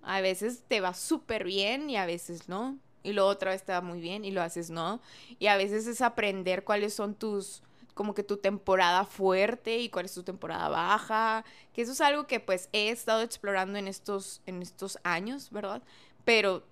A 0.02 0.20
veces 0.20 0.64
te 0.68 0.80
va 0.80 0.94
súper 0.94 1.44
bien 1.44 1.90
y 1.90 1.96
a 1.96 2.06
veces 2.06 2.48
no 2.48 2.78
y 3.02 3.12
luego 3.12 3.28
otra 3.28 3.52
vez 3.52 3.62
te 3.64 3.72
va 3.72 3.80
muy 3.80 4.00
bien 4.00 4.24
y 4.24 4.30
lo 4.30 4.42
haces 4.42 4.70
no. 4.70 5.00
Y 5.38 5.46
a 5.46 5.56
veces 5.56 5.86
es 5.86 6.00
aprender 6.00 6.64
cuáles 6.64 6.94
son 6.94 7.14
tus, 7.14 7.62
como 7.94 8.14
que 8.14 8.22
tu 8.22 8.36
temporada 8.36 9.04
fuerte 9.04 9.78
y 9.78 9.88
cuál 9.88 10.06
es 10.06 10.14
tu 10.14 10.22
temporada 10.22 10.68
baja, 10.68 11.44
que 11.72 11.82
eso 11.82 11.92
es 11.92 12.00
algo 12.00 12.26
que 12.26 12.40
pues 12.40 12.68
he 12.72 12.90
estado 12.90 13.22
explorando 13.22 13.78
en 13.78 13.88
estos, 13.88 14.42
en 14.46 14.62
estos 14.62 14.98
años, 15.04 15.50
¿verdad? 15.50 15.82
Pero 16.24 16.64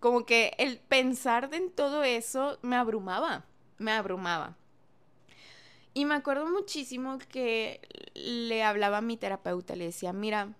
como 0.00 0.26
que 0.26 0.54
el 0.58 0.78
pensar 0.78 1.48
en 1.52 1.70
todo 1.70 2.04
eso 2.04 2.58
me 2.62 2.76
abrumaba, 2.76 3.44
me 3.78 3.92
abrumaba. 3.92 4.56
Y 5.94 6.04
me 6.04 6.14
acuerdo 6.14 6.46
muchísimo 6.46 7.18
que 7.18 7.80
le 8.14 8.62
hablaba 8.62 8.98
a 8.98 9.02
mi 9.02 9.16
terapeuta, 9.16 9.76
le 9.76 9.86
decía, 9.86 10.12
mira, 10.12 10.54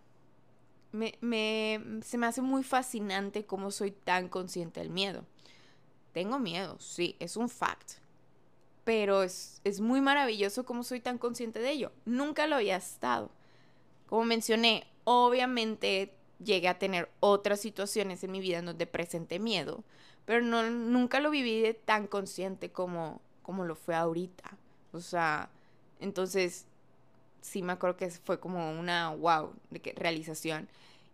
me, 0.97 2.01
se 2.03 2.19
me 2.19 2.27
hace 2.27 2.43
muy 2.43 2.63
fascinante 2.63 3.45
cómo 3.45 3.71
soy 3.71 3.91
tan 3.91 4.29
consciente 4.29 4.81
del 4.81 4.91
miedo. 4.91 5.25
Tengo 6.13 6.39
miedo, 6.39 6.79
sí, 6.81 7.17
es 7.21 7.37
un 7.37 7.49
fact. 7.49 7.95
Pero 8.85 9.23
es, 9.23 9.61
es 9.65 9.81
muy 9.81 10.01
maravilloso 10.01 10.65
cómo 10.65 10.83
soy 10.83 11.01
tan 11.01 11.19
consciente 11.19 11.59
de 11.59 11.71
ello. 11.71 11.93
Nunca 12.05 12.47
lo 12.47 12.57
había 12.57 12.77
estado. 12.77 13.31
Como 14.09 14.25
mencioné, 14.25 14.87
obviamente 15.05 16.15
llegué 16.43 16.69
a 16.69 16.79
tener 16.79 17.11
otras 17.21 17.61
situaciones 17.61 18.23
en 18.25 18.33
mi 18.33 18.41
vida 18.41 18.59
en 18.59 18.67
donde 18.67 18.87
presenté 18.87 19.39
miedo, 19.39 19.85
pero 20.25 20.43
no, 20.43 20.69
nunca 20.71 21.21
lo 21.21 21.31
viví 21.31 21.77
tan 21.85 22.07
consciente 22.07 22.71
como, 22.71 23.21
como 23.43 23.65
lo 23.65 23.75
fue 23.75 23.95
ahorita. 23.95 24.57
O 24.93 25.01
sea, 25.01 25.51
entonces 26.01 26.67
sí 27.47 27.63
me 27.63 27.73
acuerdo 27.73 27.97
que 27.97 28.11
fue 28.11 28.41
como 28.41 28.73
una 28.73 29.11
wow 29.11 29.55
de 29.71 29.81
que, 29.81 29.93
realización. 29.93 30.69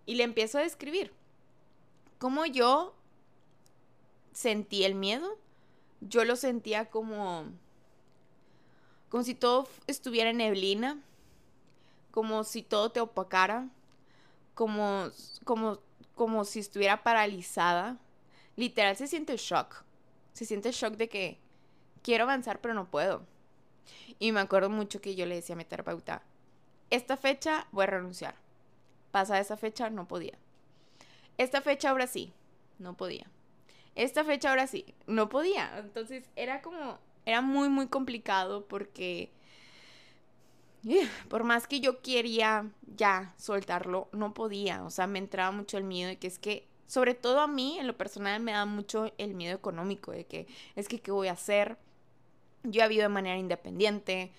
Y 0.07 0.15
le 0.15 0.25
empiezo 0.25 0.59
a 0.59 0.63
describir 0.63 1.13
cómo 2.19 2.47
yo 2.47 2.95
sentí 4.33 4.85
el 4.85 4.95
miedo. 4.95 5.39
Yo 6.01 6.25
lo 6.25 6.37
sentía 6.37 6.91
como 6.91 7.47
como 9.11 9.25
si 9.25 9.35
todo 9.35 9.69
estuviera 9.87 10.31
en 10.31 10.39
neblina, 10.39 10.99
como 12.13 12.45
si 12.45 12.63
todo 12.63 12.91
te 12.91 13.01
opacara, 13.01 13.69
como, 14.55 15.11
como, 15.45 15.81
como 16.15 16.47
si 16.47 16.61
estuviera 16.61 17.03
paralizada. 17.03 17.99
Literal 18.57 18.97
se 18.97 19.07
siente 19.07 19.37
shock. 19.37 19.85
Se 20.33 20.47
siente 20.47 20.73
shock 20.73 20.95
de 20.95 21.11
que 21.11 21.39
quiero 22.03 22.25
avanzar 22.25 22.63
pero 22.63 22.73
no 22.73 22.91
puedo. 22.91 23.27
Y 24.19 24.33
me 24.33 24.41
acuerdo 24.41 24.71
mucho 24.71 25.01
que 25.01 25.15
yo 25.15 25.27
le 25.27 25.37
decía 25.37 25.55
a 25.55 25.59
mi 25.59 25.65
terapeuta, 25.65 26.23
esta 26.91 27.17
fecha 27.17 27.67
voy 27.73 27.85
a 27.85 27.87
renunciar. 27.87 28.35
Pasa 29.11 29.41
esa 29.41 29.57
fecha, 29.57 29.91
no 29.91 30.07
podía. 30.07 30.35
Esta 31.39 31.61
fecha 31.61 31.91
ahora 31.91 32.07
sí, 32.07 32.33
no 32.79 32.97
podía. 32.97 33.27
Esta 33.95 34.25
fecha 34.25 34.51
ahora 34.51 34.67
sí, 34.67 34.95
no 35.07 35.29
podía. 35.29 35.79
Entonces 35.79 36.25
era 36.37 36.63
como, 36.63 36.99
era 37.27 37.41
muy, 37.41 37.69
muy 37.69 37.89
complicado 37.89 38.67
porque 38.67 39.31
eh, 40.89 41.09
por 41.29 41.45
más 41.45 41.67
que 41.67 41.81
yo 41.81 42.03
quería 42.03 42.71
ya 42.97 43.35
soltarlo, 43.39 44.09
no 44.13 44.35
podía. 44.35 44.85
O 44.85 44.91
sea, 44.91 45.07
me 45.07 45.19
entraba 45.19 45.51
mucho 45.51 45.79
el 45.79 45.85
miedo 45.85 46.09
de 46.09 46.19
que 46.19 46.27
es 46.27 46.39
que, 46.39 46.67
sobre 46.87 47.15
todo 47.15 47.41
a 47.41 47.47
mí, 47.47 47.79
en 47.79 47.87
lo 47.87 47.97
personal, 47.97 48.41
me 48.43 48.53
da 48.53 48.67
mucho 48.67 49.13
el 49.19 49.35
miedo 49.35 49.55
económico 49.55 50.13
de 50.13 50.25
que 50.25 50.47
es 50.77 50.89
que, 50.89 51.01
¿qué 51.01 51.11
voy 51.11 51.29
a 51.29 51.33
hacer? 51.33 51.79
Yo 52.65 52.83
he 52.83 52.89
vivido 52.89 53.05
de 53.05 53.15
manera 53.15 53.37
independiente, 53.37 54.33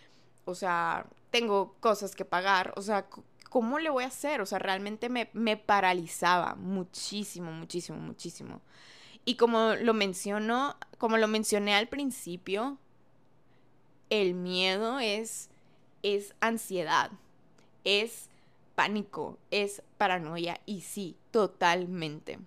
o 0.45 0.55
sea, 0.55 1.05
tengo 1.31 1.75
cosas 1.79 2.15
que 2.15 2.25
pagar, 2.25 2.73
o 2.77 2.81
sea, 2.81 3.07
¿cómo 3.49 3.79
le 3.79 3.89
voy 3.89 4.03
a 4.03 4.07
hacer? 4.07 4.41
O 4.41 4.45
sea, 4.45 4.59
realmente 4.59 5.09
me, 5.09 5.29
me 5.33 5.57
paralizaba 5.57 6.55
muchísimo, 6.55 7.51
muchísimo, 7.51 7.99
muchísimo. 7.99 8.61
Y 9.25 9.35
como 9.35 9.75
lo 9.75 9.93
menciono, 9.93 10.75
como 10.97 11.17
lo 11.17 11.27
mencioné 11.27 11.75
al 11.75 11.87
principio, 11.87 12.77
el 14.09 14.33
miedo 14.33 14.99
es, 14.99 15.49
es 16.03 16.35
ansiedad, 16.39 17.11
es 17.83 18.29
pánico, 18.75 19.37
es 19.51 19.81
paranoia 19.97 20.59
y 20.65 20.81
sí, 20.81 21.15
totalmente, 21.31 22.39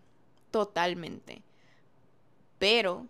totalmente. 0.50 1.42
Pero 2.58 3.06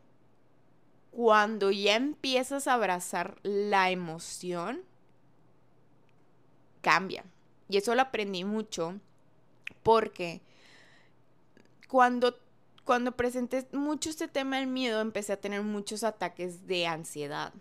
cuando 1.16 1.70
ya 1.70 1.96
empiezas 1.96 2.68
a 2.68 2.74
abrazar 2.74 3.38
la 3.42 3.90
emoción, 3.90 4.82
cambia. 6.82 7.24
Y 7.70 7.78
eso 7.78 7.94
lo 7.94 8.02
aprendí 8.02 8.44
mucho 8.44 9.00
porque 9.82 10.42
cuando 11.88 12.38
cuando 12.84 13.16
presenté 13.16 13.66
mucho 13.72 14.10
este 14.10 14.28
tema 14.28 14.58
del 14.58 14.66
miedo, 14.66 15.00
empecé 15.00 15.32
a 15.32 15.40
tener 15.40 15.62
muchos 15.62 16.04
ataques 16.04 16.66
de 16.66 16.86
ansiedad. 16.86 17.54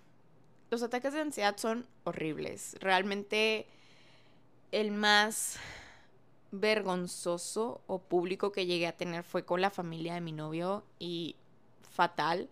Los 0.70 0.84
ataques 0.84 1.14
de 1.14 1.22
ansiedad 1.22 1.56
son 1.56 1.88
horribles. 2.04 2.76
Realmente 2.82 3.68
el 4.74 4.92
más 4.92 5.56
vergonzoso 6.52 7.82
o 7.88 8.00
público 8.00 8.52
que 8.52 8.66
llegué 8.66 8.88
a 8.88 8.98
tener 8.98 9.24
fue 9.24 9.46
con 9.46 9.62
la 9.62 9.70
familia 9.70 10.16
de 10.16 10.22
mi 10.22 10.34
novio 10.34 10.84
y 11.00 11.38
fatal. 11.90 12.50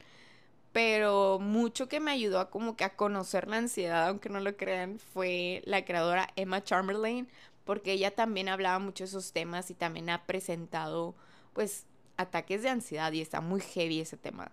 Pero 0.74 1.40
mucho 1.40 1.88
que 1.88 2.00
me 2.02 2.12
ayudó 2.12 2.40
a 2.40 2.50
como 2.50 2.76
que 2.76 2.84
a 2.84 2.96
conocer 2.96 3.48
la 3.48 3.58
ansiedad, 3.58 4.10
aunque 4.10 4.30
no 4.30 4.40
lo 4.40 4.58
crean, 4.58 5.00
fue 5.00 5.62
la 5.66 5.86
creadora 5.86 6.28
Emma 6.36 6.64
Chamberlain, 6.64 7.30
porque 7.64 7.94
ella 7.94 8.12
también 8.12 8.50
hablaba 8.50 8.80
mucho 8.80 9.04
de 9.04 9.10
esos 9.10 9.32
temas 9.32 9.70
y 9.72 9.76
también 9.76 10.10
ha 10.10 10.26
presentado 10.26 11.16
pues 11.54 11.86
ataques 12.18 12.64
de 12.64 12.70
ansiedad 12.70 13.12
y 13.14 13.22
está 13.22 13.40
muy 13.40 13.62
heavy 13.62 14.02
ese 14.02 14.18
tema. 14.18 14.52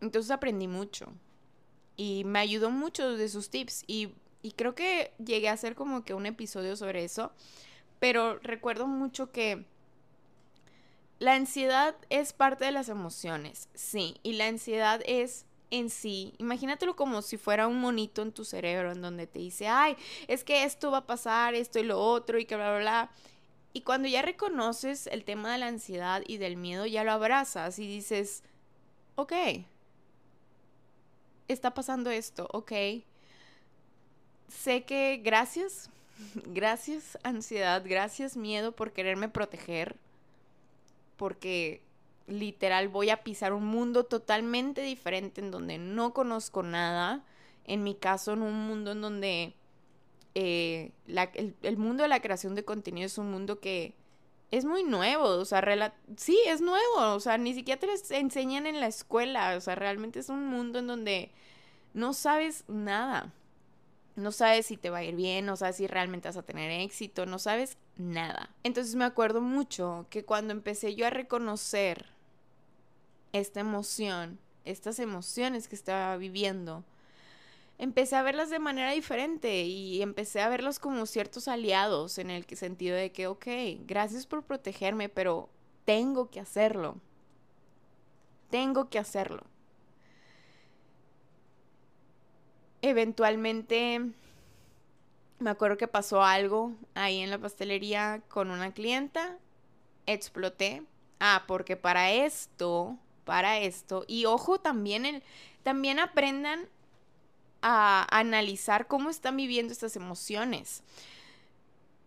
Entonces 0.00 0.30
aprendí 0.30 0.68
mucho 0.68 1.12
y 1.96 2.24
me 2.24 2.40
ayudó 2.40 2.70
mucho 2.70 3.16
de 3.16 3.28
sus 3.28 3.48
tips 3.48 3.84
y, 3.86 4.14
y 4.42 4.52
creo 4.52 4.74
que 4.74 5.12
llegué 5.24 5.48
a 5.48 5.52
hacer 5.52 5.74
como 5.74 6.04
que 6.04 6.14
un 6.14 6.26
episodio 6.26 6.76
sobre 6.76 7.04
eso, 7.04 7.32
pero 8.00 8.38
recuerdo 8.40 8.86
mucho 8.86 9.32
que 9.32 9.64
la 11.18 11.34
ansiedad 11.34 11.96
es 12.10 12.32
parte 12.32 12.64
de 12.64 12.72
las 12.72 12.88
emociones, 12.88 13.68
sí, 13.74 14.16
y 14.22 14.34
la 14.34 14.48
ansiedad 14.48 15.00
es 15.06 15.46
en 15.70 15.90
sí, 15.90 16.34
imagínatelo 16.38 16.94
como 16.94 17.22
si 17.22 17.36
fuera 17.36 17.66
un 17.66 17.80
monito 17.80 18.22
en 18.22 18.32
tu 18.32 18.44
cerebro 18.44 18.92
en 18.92 19.02
donde 19.02 19.26
te 19.26 19.38
dice, 19.38 19.66
ay, 19.68 19.96
es 20.28 20.44
que 20.44 20.64
esto 20.64 20.90
va 20.90 20.98
a 20.98 21.06
pasar, 21.06 21.54
esto 21.54 21.78
y 21.78 21.82
lo 21.82 21.98
otro 21.98 22.38
y 22.38 22.44
que 22.44 22.56
bla, 22.56 22.70
bla, 22.70 22.80
bla. 22.80 23.10
Y 23.72 23.82
cuando 23.82 24.08
ya 24.08 24.22
reconoces 24.22 25.06
el 25.06 25.24
tema 25.24 25.52
de 25.52 25.58
la 25.58 25.66
ansiedad 25.66 26.22
y 26.26 26.38
del 26.38 26.56
miedo, 26.56 26.86
ya 26.86 27.04
lo 27.04 27.12
abrazas 27.12 27.78
y 27.78 27.86
dices, 27.86 28.42
ok, 29.16 29.32
está 31.48 31.74
pasando 31.74 32.10
esto, 32.10 32.48
ok. 32.52 32.72
Sé 34.48 34.84
que 34.84 35.20
gracias, 35.22 35.90
gracias 36.46 37.18
ansiedad, 37.22 37.82
gracias 37.84 38.36
miedo 38.36 38.72
por 38.72 38.92
quererme 38.92 39.28
proteger, 39.28 39.96
porque 41.16 41.82
literal 42.26 42.88
voy 42.88 43.10
a 43.10 43.22
pisar 43.22 43.52
un 43.52 43.66
mundo 43.66 44.04
totalmente 44.04 44.82
diferente 44.82 45.40
en 45.40 45.50
donde 45.50 45.78
no 45.78 46.12
conozco 46.12 46.62
nada. 46.62 47.24
En 47.64 47.82
mi 47.82 47.94
caso, 47.94 48.32
en 48.32 48.42
un 48.42 48.66
mundo 48.66 48.92
en 48.92 49.00
donde 49.00 49.54
eh, 50.34 50.92
el, 51.62 51.76
mundo 51.78 52.02
de 52.02 52.08
la 52.08 52.20
creación 52.20 52.54
de 52.54 52.64
contenido 52.64 53.06
es 53.06 53.18
un 53.18 53.30
mundo 53.30 53.58
que 53.58 53.94
es 54.50 54.64
muy 54.64 54.84
nuevo, 54.84 55.24
o 55.24 55.44
sea, 55.44 55.94
sí, 56.16 56.38
es 56.46 56.60
nuevo, 56.60 57.14
o 57.14 57.20
sea, 57.20 57.38
ni 57.38 57.54
siquiera 57.54 57.80
te 57.80 57.86
lo 57.86 57.92
enseñan 58.10 58.66
en 58.66 58.78
la 58.78 58.86
escuela, 58.86 59.56
o 59.56 59.60
sea, 59.60 59.74
realmente 59.74 60.20
es 60.20 60.28
un 60.28 60.46
mundo 60.46 60.78
en 60.78 60.86
donde 60.86 61.32
no 61.94 62.12
sabes 62.12 62.64
nada. 62.68 63.32
No 64.14 64.32
sabes 64.32 64.66
si 64.66 64.76
te 64.76 64.90
va 64.90 64.98
a 64.98 65.04
ir 65.04 65.14
bien, 65.16 65.46
no 65.46 65.56
sabes 65.56 65.76
si 65.76 65.86
realmente 65.86 66.28
vas 66.28 66.36
a 66.36 66.42
tener 66.42 66.70
éxito, 66.70 67.26
no 67.26 67.38
sabes 67.38 67.76
nada. 67.96 68.50
Entonces 68.62 68.94
me 68.94 69.04
acuerdo 69.04 69.40
mucho 69.40 70.06
que 70.10 70.24
cuando 70.24 70.52
empecé 70.52 70.94
yo 70.94 71.06
a 71.06 71.10
reconocer 71.10 72.06
esta 73.32 73.60
emoción, 73.60 74.38
estas 74.64 74.98
emociones 74.98 75.68
que 75.68 75.76
estaba 75.76 76.16
viviendo, 76.16 76.84
empecé 77.78 78.16
a 78.16 78.22
verlas 78.22 78.50
de 78.50 78.58
manera 78.58 78.92
diferente 78.92 79.64
y 79.64 80.02
empecé 80.02 80.40
a 80.40 80.48
verlos 80.48 80.78
como 80.78 81.06
ciertos 81.06 81.48
aliados 81.48 82.18
en 82.18 82.30
el 82.30 82.44
sentido 82.44 82.96
de 82.96 83.12
que, 83.12 83.26
ok, 83.26 83.46
gracias 83.86 84.26
por 84.26 84.42
protegerme, 84.42 85.08
pero 85.08 85.48
tengo 85.84 86.30
que 86.30 86.40
hacerlo. 86.40 86.96
Tengo 88.50 88.88
que 88.88 88.98
hacerlo. 88.98 89.42
Eventualmente 92.82 94.12
me 95.38 95.50
acuerdo 95.50 95.76
que 95.76 95.88
pasó 95.88 96.22
algo 96.22 96.72
ahí 96.94 97.20
en 97.20 97.30
la 97.30 97.38
pastelería 97.38 98.22
con 98.28 98.50
una 98.50 98.72
clienta, 98.72 99.38
exploté. 100.06 100.82
Ah, 101.20 101.44
porque 101.46 101.76
para 101.76 102.10
esto, 102.12 102.98
para 103.24 103.58
esto, 103.58 104.04
y 104.06 104.26
ojo 104.26 104.60
también, 104.60 105.06
el, 105.06 105.22
también 105.62 105.98
aprendan 105.98 106.68
a 107.62 108.06
analizar 108.10 108.86
cómo 108.86 109.10
están 109.10 109.36
viviendo 109.36 109.72
estas 109.72 109.96
emociones. 109.96 110.82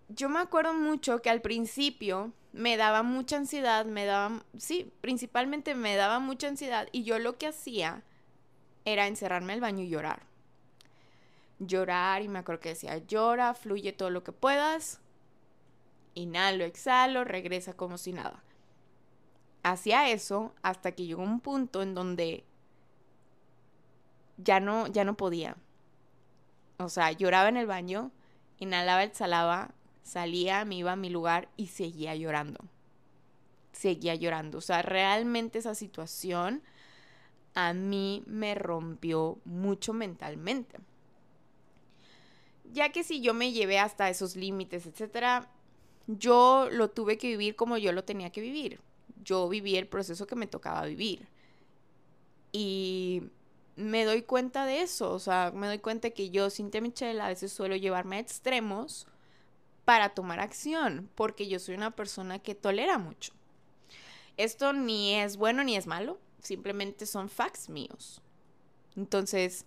Yo 0.09 0.29
me 0.29 0.39
acuerdo 0.39 0.73
mucho 0.73 1.21
que 1.21 1.29
al 1.29 1.41
principio 1.41 2.31
me 2.53 2.77
daba 2.77 3.03
mucha 3.03 3.37
ansiedad, 3.37 3.85
me 3.85 4.05
daba, 4.05 4.43
sí, 4.57 4.91
principalmente 5.01 5.75
me 5.75 5.95
daba 5.95 6.19
mucha 6.19 6.47
ansiedad 6.47 6.87
y 6.91 7.03
yo 7.03 7.19
lo 7.19 7.37
que 7.37 7.47
hacía 7.47 8.03
era 8.85 9.07
encerrarme 9.07 9.53
al 9.53 9.61
baño 9.61 9.83
y 9.83 9.89
llorar. 9.89 10.28
Llorar 11.59 12.21
y 12.21 12.27
me 12.27 12.39
acuerdo 12.39 12.61
que 12.61 12.69
decía, 12.69 12.97
llora, 12.97 13.53
fluye 13.53 13.91
todo 13.93 14.09
lo 14.09 14.23
que 14.23 14.31
puedas, 14.31 15.01
inhalo, 16.15 16.63
exhalo, 16.63 17.23
regresa 17.23 17.73
como 17.73 17.97
si 17.97 18.13
nada. 18.13 18.43
Hacía 19.63 20.09
eso 20.09 20.53
hasta 20.61 20.93
que 20.93 21.05
llegó 21.05 21.21
un 21.21 21.41
punto 21.41 21.81
en 21.81 21.93
donde 21.93 22.45
ya 24.37 24.59
no, 24.59 24.87
ya 24.87 25.03
no 25.03 25.15
podía. 25.15 25.57
O 26.77 26.87
sea, 26.87 27.11
lloraba 27.11 27.49
en 27.49 27.57
el 27.57 27.67
baño, 27.67 28.11
inhalaba, 28.57 29.03
exhalaba, 29.03 29.71
salía, 30.01 30.63
me 30.63 30.75
iba 30.75 30.93
a 30.93 30.95
mi 30.95 31.09
lugar 31.09 31.49
y 31.57 31.67
seguía 31.67 32.15
llorando. 32.15 32.59
Seguía 33.73 34.15
llorando. 34.15 34.59
O 34.59 34.61
sea, 34.61 34.81
realmente 34.81 35.59
esa 35.59 35.75
situación 35.75 36.63
a 37.53 37.73
mí 37.73 38.23
me 38.25 38.55
rompió 38.55 39.39
mucho 39.43 39.93
mentalmente. 39.93 40.79
Ya 42.71 42.91
que 42.91 43.03
si 43.03 43.21
yo 43.21 43.34
me 43.34 43.51
llevé 43.51 43.79
hasta 43.79 44.10
esos 44.10 44.36
límites, 44.36 44.86
etcétera, 44.86 45.49
yo 46.08 46.69
lo 46.71 46.89
tuve 46.89 47.17
que 47.17 47.27
vivir 47.27 47.55
como 47.55 47.77
yo 47.77 47.91
lo 47.91 48.03
tenía 48.03 48.32
que 48.32 48.41
vivir. 48.41 48.79
Yo 49.23 49.49
viví 49.49 49.75
el 49.75 49.88
proceso 49.88 50.27
que 50.27 50.36
me 50.36 50.47
tocaba 50.47 50.86
vivir. 50.86 51.27
Y 52.51 53.23
me 53.75 54.05
doy 54.05 54.23
cuenta 54.23 54.65
de 54.65 54.82
eso, 54.82 55.12
o 55.12 55.19
sea, 55.19 55.51
me 55.55 55.67
doy 55.67 55.79
cuenta 55.79 56.10
que 56.10 56.32
yo, 56.32 56.49
Cintia 56.49 56.82
Michelle, 56.82 57.21
a 57.21 57.27
veces 57.27 57.51
suelo 57.51 57.75
llevarme 57.75 58.17
a 58.17 58.19
extremos 58.19 59.08
para 59.86 60.10
tomar 60.10 60.39
acción, 60.39 61.10
porque 61.15 61.47
yo 61.47 61.60
soy 61.60 61.75
una 61.75 61.95
persona 61.95 62.39
que 62.39 62.55
tolera 62.55 62.97
mucho. 62.97 63.34
Esto 64.38 64.73
ni 64.73 65.15
es 65.15 65.38
bueno 65.38 65.63
ni 65.63 65.75
es 65.75 65.88
malo, 65.88 66.19
simplemente 66.41 67.05
son 67.05 67.29
facts 67.29 67.69
míos. 67.69 68.21
Entonces, 68.95 69.65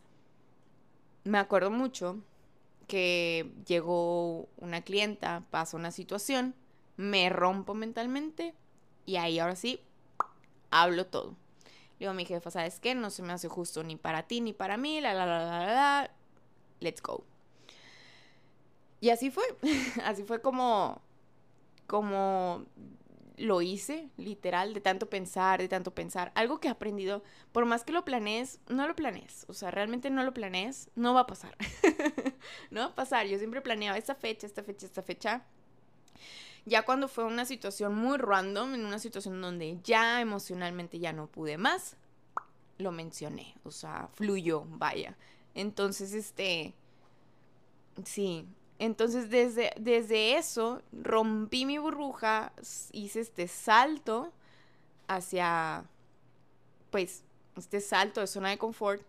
me 1.25 1.39
acuerdo 1.39 1.71
mucho 1.71 2.23
que 2.87 3.53
llegó 3.67 4.49
una 4.59 4.83
clienta, 4.83 5.45
pasó 5.51 5.77
una 5.77 5.91
situación, 5.91 6.55
me 6.97 7.29
rompo 7.31 7.75
mentalmente 7.75 8.55
y 9.07 9.17
ahí 9.17 9.39
ahora 9.39 9.57
sí 9.57 9.81
hablo 10.71 11.07
todo. 11.07 11.37
Le 11.99 12.07
digo 12.07 12.11
a 12.11 12.15
mi 12.15 12.25
jefa, 12.25 12.51
¿sabes 12.51 12.81
qué? 12.81 12.95
No 12.95 13.11
se 13.11 13.23
me 13.23 13.33
hace 13.33 13.49
justo 13.49 13.85
ni 13.85 13.97
para 13.97 14.25
ti 14.25 14.41
ni 14.41 14.53
para 14.53 14.77
mí, 14.77 15.01
la 15.01 15.15
la 15.15 15.27
la 15.27 15.39
la 15.39 15.59
la, 15.59 15.75
la. 15.75 16.11
let's 16.81 17.03
go. 17.03 17.25
Y 19.01 19.11
así 19.11 19.31
fue, 19.31 19.45
así 20.05 20.23
fue 20.25 20.41
como 20.41 21.01
como 21.87 22.65
lo 23.43 23.61
hice, 23.61 24.09
literal, 24.17 24.73
de 24.73 24.81
tanto 24.81 25.11
pensar, 25.11 25.61
de 25.61 25.69
tanto 25.69 25.93
pensar. 25.93 26.31
Algo 26.37 26.61
que 26.61 26.69
he 26.69 26.71
aprendido, 26.71 27.25
por 27.51 27.65
más 27.65 27.83
que 27.83 27.93
lo 27.93 28.05
planees, 28.05 28.61
no 28.69 28.87
lo 28.87 28.95
planees. 28.95 29.45
O 29.49 29.53
sea, 29.53 29.73
realmente 29.73 30.11
no 30.11 30.23
lo 30.23 30.33
planees, 30.33 30.91
no 30.95 31.13
va 31.13 31.23
a 31.23 31.27
pasar. 31.27 31.57
no 32.71 32.83
va 32.83 32.87
a 32.87 32.95
pasar. 32.95 33.27
Yo 33.27 33.39
siempre 33.39 33.61
planeaba 33.61 33.99
esta 33.99 34.15
fecha, 34.15 34.47
esta 34.47 34.63
fecha, 34.63 34.87
esta 34.87 35.03
fecha. 35.03 35.45
Ya 36.67 36.85
cuando 36.85 37.09
fue 37.09 37.25
una 37.25 37.45
situación 37.45 37.97
muy 37.97 38.17
random, 38.17 38.75
en 38.75 38.87
una 38.87 39.01
situación 39.01 39.41
donde 39.41 39.81
ya 39.83 40.21
emocionalmente 40.21 41.01
ya 41.01 41.13
no 41.13 41.27
pude 41.27 41.59
más, 41.59 41.97
lo 42.79 42.93
mencioné. 42.93 43.57
O 43.65 43.73
sea, 43.73 44.09
fluyó, 44.15 44.65
vaya. 44.69 45.19
Entonces, 45.55 46.13
este... 46.15 46.75
Sí, 48.05 48.47
entonces 48.85 49.31
desde, 49.31 49.73
desde 49.79 50.37
eso 50.37 50.83
rompí 50.93 51.67
mi 51.67 51.79
burbuja, 51.79 52.53
hice 52.91 53.21
este 53.21 53.47
salto 53.47 54.33
hacia, 55.07 55.85
pues, 56.91 57.23
este 57.57 57.81
salto 57.81 58.21
de 58.21 58.27
zona 58.27 58.51
de 58.51 58.59
confort. 58.59 59.01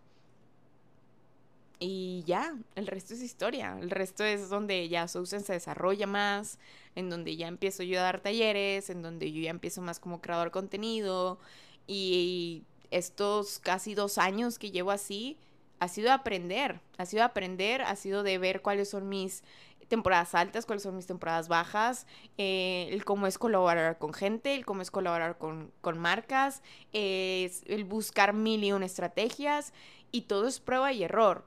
Y 1.80 2.22
ya, 2.24 2.56
el 2.76 2.86
resto 2.86 3.14
es 3.14 3.20
historia. 3.20 3.76
El 3.80 3.90
resto 3.90 4.22
es 4.22 4.48
donde 4.48 4.88
ya 4.88 5.08
Sousen 5.08 5.42
se 5.42 5.54
desarrolla 5.54 6.06
más, 6.06 6.60
en 6.94 7.10
donde 7.10 7.34
ya 7.34 7.48
empiezo 7.48 7.82
yo 7.82 7.98
a 7.98 8.04
dar 8.04 8.20
talleres, 8.20 8.90
en 8.90 9.02
donde 9.02 9.32
yo 9.32 9.42
ya 9.42 9.50
empiezo 9.50 9.82
más 9.82 9.98
como 9.98 10.20
creador 10.20 10.48
de 10.48 10.52
contenido. 10.52 11.40
Y 11.88 12.62
estos 12.92 13.58
casi 13.58 13.96
dos 13.96 14.18
años 14.18 14.60
que 14.60 14.70
llevo 14.70 14.92
así, 14.92 15.36
ha 15.78 15.88
sido 15.88 16.12
aprender, 16.12 16.80
ha 16.98 17.06
sido 17.06 17.24
aprender, 17.24 17.82
ha 17.82 17.96
sido 17.96 18.22
de 18.22 18.38
ver 18.38 18.62
cuáles 18.62 18.90
son 18.90 19.08
mis 19.08 19.42
temporadas 19.88 20.34
altas, 20.34 20.66
cuáles 20.66 20.82
son 20.82 20.96
mis 20.96 21.06
temporadas 21.06 21.48
bajas, 21.48 22.06
eh, 22.38 22.88
el 22.90 23.04
cómo 23.04 23.26
es 23.26 23.38
colaborar 23.38 23.98
con 23.98 24.12
gente, 24.14 24.54
el 24.54 24.64
cómo 24.64 24.82
es 24.82 24.90
colaborar 24.90 25.38
con, 25.38 25.72
marcas, 25.98 26.62
el 26.92 27.84
buscar 27.84 28.32
mil 28.32 28.64
y 28.64 28.72
una 28.72 28.86
estrategias 28.86 29.72
y 30.10 30.22
todo 30.22 30.46
es 30.46 30.60
prueba 30.60 30.92
y 30.92 31.04
error. 31.04 31.44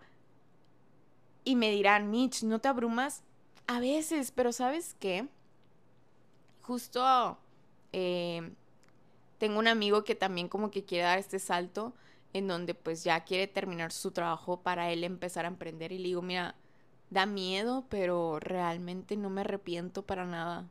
Y 1.43 1.55
me 1.55 1.71
dirán, 1.71 2.11
Mitch, 2.11 2.43
¿no 2.43 2.59
te 2.59 2.67
abrumas? 2.67 3.23
A 3.65 3.79
veces, 3.79 4.31
pero 4.31 4.51
¿sabes 4.51 4.95
qué? 4.99 5.27
Justo 6.61 7.37
eh, 7.93 8.51
tengo 9.37 9.59
un 9.59 9.67
amigo 9.67 10.03
que 10.03 10.15
también 10.15 10.49
como 10.49 10.71
que 10.71 10.83
quiere 10.83 11.05
dar 11.05 11.19
este 11.19 11.39
salto 11.39 11.93
en 12.33 12.47
donde 12.47 12.73
pues 12.73 13.03
ya 13.03 13.23
quiere 13.23 13.47
terminar 13.47 13.91
su 13.91 14.11
trabajo 14.11 14.61
para 14.61 14.91
él 14.91 15.03
empezar 15.03 15.45
a 15.45 15.49
emprender 15.49 15.91
y 15.91 15.97
le 15.97 16.09
digo, 16.09 16.21
mira, 16.21 16.55
da 17.09 17.25
miedo, 17.25 17.85
pero 17.89 18.39
realmente 18.39 19.17
no 19.17 19.29
me 19.29 19.41
arrepiento 19.41 20.03
para 20.03 20.25
nada. 20.25 20.67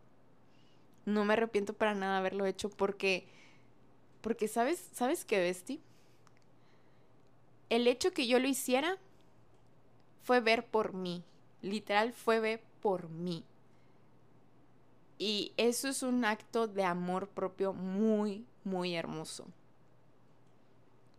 No 1.05 1.25
me 1.25 1.35
arrepiento 1.35 1.73
para 1.73 1.95
nada 1.95 2.19
haberlo 2.19 2.47
hecho 2.47 2.69
porque, 2.69 3.27
porque 4.21 4.49
sabes, 4.49 4.91
¿sabes 4.93 5.25
qué, 5.25 5.39
Besti? 5.39 5.81
El 7.69 7.87
hecho 7.87 8.13
que 8.13 8.27
yo 8.27 8.39
lo 8.39 8.49
hiciera 8.49 8.99
fue 10.23 10.41
ver 10.41 10.67
por 10.67 10.93
mí. 10.93 11.25
Literal 11.63 12.13
fue 12.13 12.41
ver 12.41 12.63
por 12.81 13.09
mí. 13.09 13.45
Y 15.19 15.53
eso 15.57 15.89
es 15.89 16.03
un 16.03 16.25
acto 16.25 16.67
de 16.67 16.85
amor 16.85 17.29
propio 17.29 17.73
muy, 17.73 18.45
muy 18.65 18.95
hermoso. 18.95 19.47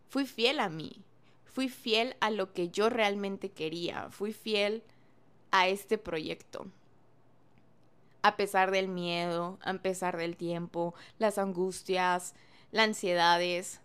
Fui 0.08 0.26
fiel 0.26 0.60
a 0.60 0.70
mí. 0.70 1.04
Fui 1.46 1.70
fiel 1.70 2.16
a 2.20 2.30
lo 2.30 2.54
que 2.54 2.70
yo 2.70 2.90
realmente 2.90 3.50
quería. 3.50 4.10
Fui 4.10 4.34
fiel 4.34 4.84
a 5.52 5.68
este 5.68 5.98
proyecto. 5.98 6.68
A 8.22 8.36
pesar 8.36 8.72
del 8.72 8.88
miedo, 8.88 9.58
a 9.64 9.74
pesar 9.74 10.18
del 10.18 10.36
tiempo, 10.36 10.94
las 11.18 11.38
angustias, 11.38 12.36
las 12.72 12.88
ansiedades, 12.88 13.82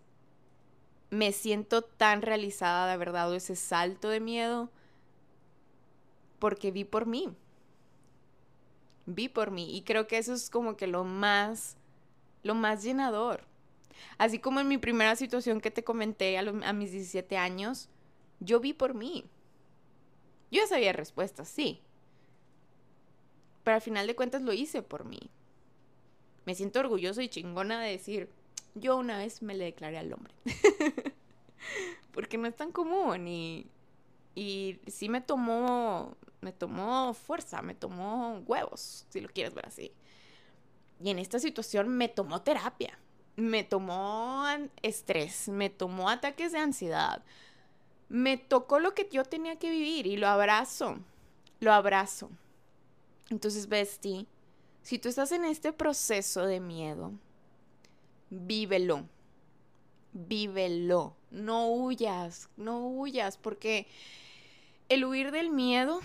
me 1.09 1.31
siento 1.31 1.83
tan 1.83 2.21
realizada 2.21 2.91
de 2.91 2.97
verdad 2.97 3.13
dado 3.13 3.35
ese 3.35 3.55
salto 3.55 4.09
de 4.09 4.19
miedo 4.19 4.69
porque 6.39 6.71
vi 6.71 6.83
por 6.83 7.05
mí. 7.05 7.29
Vi 9.05 9.29
por 9.29 9.51
mí 9.51 9.75
y 9.75 9.83
creo 9.83 10.07
que 10.07 10.17
eso 10.17 10.33
es 10.33 10.49
como 10.49 10.75
que 10.75 10.87
lo 10.87 11.03
más 11.03 11.77
lo 12.43 12.55
más 12.55 12.83
llenador. 12.83 13.45
Así 14.17 14.39
como 14.39 14.59
en 14.59 14.67
mi 14.67 14.77
primera 14.77 15.15
situación 15.15 15.61
que 15.61 15.71
te 15.71 15.83
comenté 15.83 16.37
a, 16.37 16.73
mis 16.73 16.91
17 16.91 17.37
años, 17.37 17.89
yo 18.39 18.59
vi 18.59 18.73
por 18.73 18.93
mí. 18.93 19.25
Yo 20.51 20.61
ya 20.61 20.67
sabía 20.67 20.93
respuestas, 20.93 21.47
sí. 21.47 21.81
Pero 23.63 23.75
al 23.75 23.81
final 23.81 24.07
de 24.07 24.15
cuentas 24.15 24.41
lo 24.41 24.53
hice 24.53 24.81
por 24.81 25.05
mí. 25.05 25.29
Me 26.45 26.55
siento 26.55 26.79
orgulloso 26.79 27.21
y 27.21 27.29
chingona 27.29 27.81
de 27.81 27.91
decir, 27.91 28.29
yo 28.75 28.97
una 28.97 29.17
vez 29.17 29.41
me 29.41 29.55
le 29.55 29.65
declaré 29.65 29.97
al 29.97 30.13
hombre. 30.13 30.33
Porque 32.11 32.37
no 32.37 32.47
es 32.47 32.55
tan 32.55 32.71
común 32.71 33.27
y, 33.27 33.67
y 34.35 34.79
sí 34.87 35.09
me 35.09 35.21
tomó, 35.21 36.17
me 36.41 36.51
tomó 36.51 37.13
fuerza, 37.13 37.61
me 37.61 37.73
tomó 37.73 38.39
huevos, 38.45 39.05
si 39.09 39.21
lo 39.21 39.29
quieres 39.29 39.53
ver 39.53 39.65
así. 39.65 39.91
Y 41.01 41.09
en 41.09 41.19
esta 41.19 41.39
situación 41.39 41.89
me 41.89 42.09
tomó 42.09 42.41
terapia, 42.41 42.97
me 43.35 43.63
tomó 43.63 44.45
estrés, 44.81 45.47
me 45.49 45.69
tomó 45.69 46.09
ataques 46.09 46.51
de 46.51 46.59
ansiedad, 46.59 47.23
me 48.09 48.37
tocó 48.37 48.79
lo 48.79 48.93
que 48.93 49.09
yo 49.11 49.23
tenía 49.23 49.57
que 49.57 49.69
vivir 49.69 50.05
y 50.07 50.17
lo 50.17 50.27
abrazo, 50.27 50.97
lo 51.59 51.73
abrazo. 51.73 52.29
Entonces, 53.29 53.67
Besti, 53.67 54.27
si 54.83 54.99
tú 54.99 55.09
estás 55.09 55.31
en 55.31 55.45
este 55.45 55.73
proceso 55.73 56.45
de 56.45 56.59
miedo, 56.59 57.13
vívelo, 58.29 59.05
vívelo, 60.11 61.15
no 61.31 61.71
huyas, 61.71 62.49
no 62.57 62.87
huyas, 62.87 63.37
porque 63.37 63.87
el 64.89 65.05
huir 65.05 65.31
del 65.31 65.49
miedo 65.49 66.01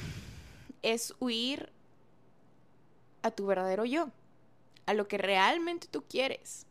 es 0.82 1.14
huir 1.20 1.70
a 3.22 3.30
tu 3.30 3.46
verdadero 3.46 3.84
yo, 3.84 4.08
a 4.86 4.94
lo 4.94 5.08
que 5.08 5.18
realmente 5.18 5.88
tú 5.88 6.04
quieres. 6.08 6.67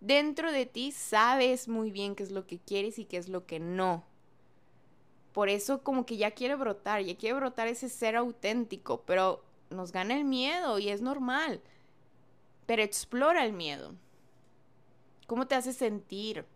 Dentro 0.00 0.52
de 0.52 0.66
ti 0.66 0.92
sabes 0.92 1.68
muy 1.68 1.90
bien 1.90 2.14
qué 2.14 2.22
es 2.22 2.30
lo 2.30 2.46
que 2.46 2.58
quieres 2.58 2.98
y 2.98 3.04
qué 3.04 3.16
es 3.16 3.28
lo 3.28 3.46
que 3.46 3.58
no 3.58 4.04
por 5.36 5.50
eso 5.50 5.82
como 5.82 6.06
que 6.06 6.16
ya 6.16 6.30
quiere 6.30 6.54
brotar, 6.54 7.02
ya 7.02 7.14
quiere 7.14 7.36
brotar 7.36 7.68
ese 7.68 7.90
ser 7.90 8.16
auténtico, 8.16 9.02
pero 9.02 9.44
nos 9.68 9.92
gana 9.92 10.16
el 10.16 10.24
miedo 10.24 10.78
y 10.78 10.88
es 10.88 11.02
normal. 11.02 11.60
Pero 12.64 12.82
explora 12.82 13.44
el 13.44 13.52
miedo. 13.52 13.92
¿Cómo 15.26 15.46
te 15.46 15.54
hace 15.54 15.74
sentir? 15.74 16.46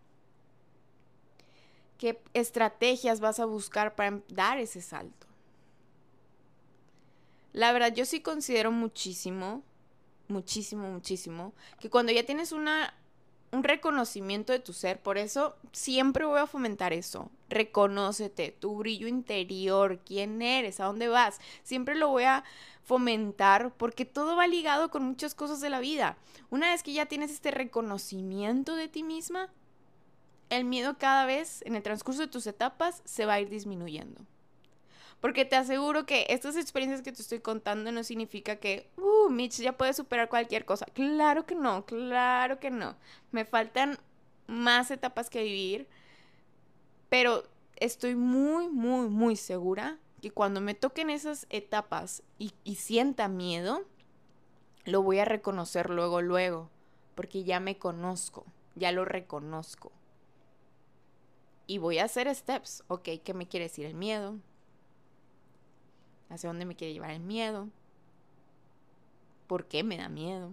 ¿Qué 1.98 2.22
estrategias 2.32 3.20
vas 3.20 3.38
a 3.38 3.44
buscar 3.44 3.94
para 3.96 4.22
dar 4.28 4.56
ese 4.56 4.80
salto? 4.80 5.26
La 7.52 7.74
verdad, 7.74 7.94
yo 7.94 8.06
sí 8.06 8.22
considero 8.22 8.72
muchísimo, 8.72 9.62
muchísimo, 10.26 10.88
muchísimo, 10.90 11.52
que 11.80 11.90
cuando 11.90 12.12
ya 12.12 12.24
tienes 12.24 12.50
una 12.50 12.94
un 13.52 13.64
reconocimiento 13.64 14.52
de 14.52 14.58
tu 14.60 14.72
ser. 14.72 15.00
Por 15.00 15.18
eso 15.18 15.56
siempre 15.72 16.24
voy 16.24 16.38
a 16.38 16.46
fomentar 16.46 16.92
eso. 16.92 17.30
Reconócete, 17.48 18.52
tu 18.52 18.76
brillo 18.76 19.08
interior, 19.08 20.00
quién 20.04 20.40
eres, 20.42 20.80
a 20.80 20.84
dónde 20.84 21.08
vas. 21.08 21.40
Siempre 21.62 21.94
lo 21.94 22.08
voy 22.08 22.24
a 22.24 22.44
fomentar 22.84 23.72
porque 23.76 24.04
todo 24.04 24.36
va 24.36 24.46
ligado 24.46 24.90
con 24.90 25.04
muchas 25.04 25.34
cosas 25.34 25.60
de 25.60 25.70
la 25.70 25.80
vida. 25.80 26.16
Una 26.50 26.70
vez 26.70 26.82
que 26.82 26.92
ya 26.92 27.06
tienes 27.06 27.30
este 27.30 27.50
reconocimiento 27.50 28.74
de 28.76 28.88
ti 28.88 29.02
misma, 29.02 29.50
el 30.48 30.64
miedo 30.64 30.98
cada 30.98 31.26
vez 31.26 31.62
en 31.64 31.76
el 31.76 31.82
transcurso 31.82 32.22
de 32.22 32.28
tus 32.28 32.46
etapas 32.46 33.02
se 33.04 33.26
va 33.26 33.34
a 33.34 33.40
ir 33.40 33.48
disminuyendo. 33.48 34.24
Porque 35.20 35.44
te 35.44 35.56
aseguro 35.56 36.06
que 36.06 36.26
estas 36.30 36.56
experiencias 36.56 37.02
que 37.02 37.12
te 37.12 37.20
estoy 37.20 37.40
contando 37.40 37.92
no 37.92 38.02
significa 38.04 38.56
que, 38.56 38.90
uh, 38.96 39.28
Mitch 39.28 39.60
ya 39.60 39.76
puede 39.76 39.92
superar 39.92 40.28
cualquier 40.30 40.64
cosa. 40.64 40.86
Claro 40.86 41.44
que 41.44 41.54
no, 41.54 41.84
claro 41.84 42.58
que 42.58 42.70
no. 42.70 42.96
Me 43.30 43.44
faltan 43.44 43.98
más 44.46 44.90
etapas 44.90 45.28
que 45.28 45.42
vivir, 45.42 45.88
pero 47.10 47.44
estoy 47.76 48.14
muy, 48.14 48.68
muy, 48.68 49.08
muy 49.08 49.36
segura 49.36 49.98
que 50.22 50.30
cuando 50.30 50.60
me 50.60 50.74
toquen 50.74 51.10
esas 51.10 51.46
etapas 51.50 52.22
y, 52.38 52.52
y 52.64 52.76
sienta 52.76 53.28
miedo, 53.28 53.84
lo 54.84 55.02
voy 55.02 55.18
a 55.18 55.24
reconocer 55.24 55.90
luego, 55.90 56.22
luego, 56.22 56.70
porque 57.14 57.44
ya 57.44 57.60
me 57.60 57.76
conozco, 57.76 58.46
ya 58.74 58.90
lo 58.92 59.04
reconozco. 59.04 59.92
Y 61.66 61.78
voy 61.78 61.98
a 61.98 62.04
hacer 62.04 62.34
steps, 62.34 62.84
ok, 62.88 63.08
¿qué 63.22 63.34
me 63.34 63.46
quiere 63.46 63.66
decir 63.66 63.86
el 63.86 63.94
miedo? 63.94 64.38
¿Hacia 66.30 66.48
dónde 66.48 66.64
me 66.64 66.76
quiere 66.76 66.94
llevar 66.94 67.10
el 67.10 67.20
miedo? 67.20 67.68
¿Por 69.46 69.66
qué 69.66 69.82
me 69.82 69.98
da 69.98 70.08
miedo? 70.08 70.52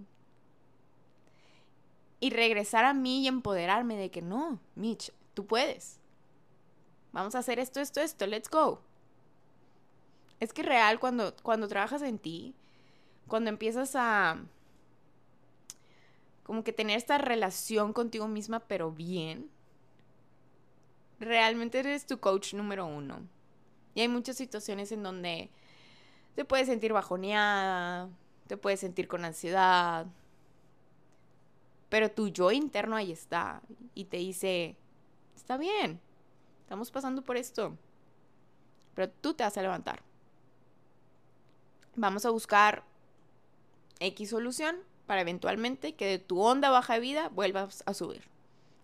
Y 2.19 2.31
regresar 2.31 2.83
a 2.83 2.93
mí 2.93 3.21
y 3.21 3.27
empoderarme 3.27 3.95
de 3.95 4.09
que 4.09 4.23
no, 4.23 4.59
Mitch, 4.75 5.13
tú 5.35 5.45
puedes. 5.45 5.99
Vamos 7.13 7.35
a 7.35 7.39
hacer 7.39 7.59
esto, 7.59 7.79
esto, 7.79 8.01
esto, 8.01 8.25
let's 8.25 8.49
go. 8.49 8.81
Es 10.39 10.51
que 10.51 10.63
real 10.63 10.99
cuando, 10.99 11.35
cuando 11.43 11.67
trabajas 11.67 12.01
en 12.01 12.17
ti, 12.17 12.55
cuando 13.27 13.49
empiezas 13.49 13.95
a 13.95 14.43
como 16.43 16.63
que 16.63 16.73
tener 16.73 16.97
esta 16.97 17.17
relación 17.17 17.91
contigo 17.91 18.27
misma, 18.27 18.61
pero 18.61 18.91
bien, 18.91 19.49
realmente 21.19 21.79
eres 21.79 22.05
tu 22.05 22.19
coach 22.19 22.53
número 22.53 22.85
uno. 22.85 23.19
Y 23.95 24.01
hay 24.01 24.07
muchas 24.07 24.37
situaciones 24.37 24.91
en 24.91 25.03
donde 25.03 25.49
te 26.37 26.45
puedes 26.45 26.67
sentir 26.67 26.93
bajoneada, 26.93 28.09
te 28.45 28.57
puedes 28.57 28.79
sentir 28.79 29.07
con 29.07 29.25
ansiedad, 29.25 30.05
pero 31.89 32.11
tu 32.11 32.27
yo 32.27 32.51
interno 32.51 32.95
ahí 32.95 33.11
está 33.11 33.63
y 33.95 34.05
te 34.05 34.17
dice, 34.17 34.77
está 35.35 35.57
bien, 35.57 35.99
estamos 36.61 36.91
pasando 36.91 37.23
por 37.23 37.37
esto, 37.37 37.75
pero 38.93 39.09
tú 39.09 39.33
te 39.33 39.43
vas 39.43 39.57
a 39.57 39.63
levantar. 39.63 40.03
Vamos 41.95 42.23
a 42.23 42.29
buscar 42.29 42.83
X 43.99 44.29
solución 44.29 44.77
para 45.07 45.21
eventualmente 45.21 45.95
que 45.95 46.05
de 46.05 46.19
tu 46.19 46.39
onda 46.39 46.69
baja 46.69 46.93
de 46.93 46.99
vida 46.99 47.29
vuelvas 47.29 47.81
a 47.87 47.95
subir. 47.95 48.21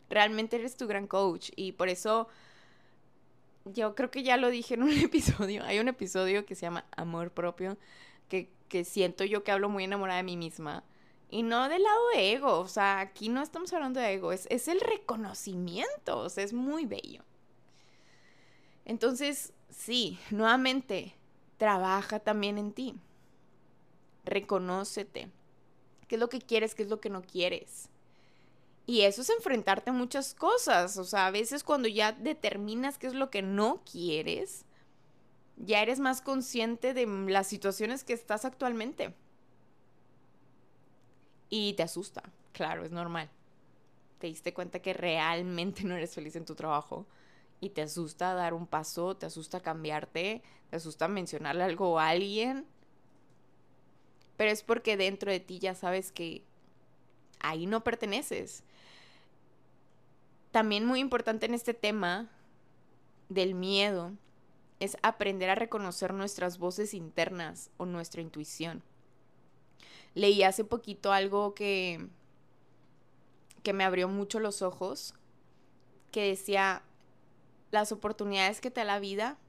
Realmente 0.09 0.55
eres 0.55 0.75
tu 0.75 0.87
gran 0.87 1.05
coach 1.05 1.51
y 1.55 1.73
por 1.73 1.87
eso 1.87 2.27
yo 3.65 3.95
creo 3.95 4.11
que 4.11 4.23
ya 4.23 4.37
lo 4.37 4.49
dije 4.49 4.75
en 4.75 4.83
un 4.83 4.91
episodio. 4.97 5.63
Hay 5.63 5.79
un 5.79 5.87
episodio 5.87 6.45
que 6.45 6.55
se 6.55 6.61
llama 6.61 6.85
Amor 6.95 7.31
propio 7.31 7.77
que, 8.29 8.49
que 8.69 8.83
siento 8.83 9.23
yo 9.23 9.43
que 9.43 9.51
hablo 9.51 9.69
muy 9.69 9.83
enamorada 9.83 10.17
de 10.17 10.23
mí 10.23 10.37
misma. 10.37 10.83
Y 11.29 11.41
no 11.41 11.67
del 11.67 11.81
lado 11.81 12.09
de 12.13 12.33
ego, 12.33 12.59
o 12.59 12.67
sea, 12.67 12.99
aquí 12.99 13.27
no 13.27 13.41
estamos 13.41 13.73
hablando 13.73 13.99
de 13.99 14.13
ego, 14.13 14.31
es, 14.31 14.45
es 14.51 14.67
el 14.67 14.79
reconocimiento, 14.79 16.19
o 16.19 16.29
sea, 16.29 16.43
es 16.43 16.53
muy 16.53 16.85
bello. 16.85 17.23
Entonces, 18.85 19.51
sí, 19.69 20.19
nuevamente, 20.29 21.15
trabaja 21.57 22.19
también 22.19 22.59
en 22.59 22.71
ti. 22.71 22.95
Reconócete. 24.25 25.31
¿Qué 26.07 26.15
es 26.15 26.21
lo 26.21 26.29
que 26.29 26.39
quieres? 26.39 26.75
¿Qué 26.75 26.83
es 26.83 26.89
lo 26.89 26.99
que 26.99 27.09
no 27.09 27.23
quieres? 27.23 27.89
Y 28.85 29.01
eso 29.01 29.21
es 29.21 29.29
enfrentarte 29.29 29.91
a 29.91 29.93
muchas 29.93 30.33
cosas. 30.33 30.97
O 30.97 31.03
sea, 31.03 31.27
a 31.27 31.31
veces 31.31 31.63
cuando 31.63 31.87
ya 31.87 32.11
determinas 32.11 32.97
qué 32.97 33.07
es 33.07 33.13
lo 33.13 33.29
que 33.29 33.41
no 33.41 33.81
quieres, 33.89 34.65
ya 35.57 35.81
eres 35.81 35.99
más 35.99 36.21
consciente 36.21 36.93
de 36.93 37.05
las 37.05 37.47
situaciones 37.47 38.03
que 38.03 38.13
estás 38.13 38.45
actualmente. 38.45 39.13
Y 41.49 41.73
te 41.73 41.83
asusta. 41.83 42.23
Claro, 42.51 42.83
es 42.83 42.91
normal. 42.91 43.29
Te 44.19 44.27
diste 44.27 44.53
cuenta 44.53 44.79
que 44.79 44.93
realmente 44.93 45.83
no 45.83 45.95
eres 45.95 46.13
feliz 46.13 46.35
en 46.35 46.45
tu 46.45 46.55
trabajo. 46.55 47.05
Y 47.61 47.69
te 47.69 47.81
asusta 47.81 48.33
dar 48.33 48.53
un 48.53 48.67
paso, 48.67 49.15
te 49.15 49.25
asusta 49.25 49.61
cambiarte, 49.61 50.41
te 50.69 50.75
asusta 50.75 51.07
mencionarle 51.07 51.63
algo 51.63 51.99
a 51.99 52.09
alguien 52.09 52.67
pero 54.37 54.51
es 54.51 54.63
porque 54.63 54.97
dentro 54.97 55.31
de 55.31 55.39
ti 55.39 55.59
ya 55.59 55.75
sabes 55.75 56.11
que 56.11 56.43
ahí 57.39 57.65
no 57.65 57.83
perteneces. 57.83 58.63
También 60.53 60.85
muy 60.85 60.99
importante 60.99 61.47
en 61.47 61.55
este 61.55 61.73
tema 61.73 62.29
del 63.27 63.55
miedo 63.55 64.11
es 64.79 64.97
aprender 65.01 65.49
a 65.49 65.55
reconocer 65.55 66.13
nuestras 66.13 66.59
voces 66.59 66.93
internas 66.93 67.71
o 67.77 67.87
nuestra 67.87 68.21
intuición. 68.21 68.83
Leí 70.13 70.43
hace 70.43 70.63
poquito 70.63 71.11
algo 71.11 71.55
que, 71.55 72.07
que 73.63 73.73
me 73.73 73.83
abrió 73.83 74.07
mucho 74.07 74.39
los 74.39 74.61
ojos, 74.61 75.15
que 76.11 76.27
decía, 76.27 76.83
las 77.71 77.91
oportunidades 77.91 78.61
que 78.61 78.69
te 78.69 78.81
da 78.81 78.85
la 78.85 78.99
vida, 78.99 79.39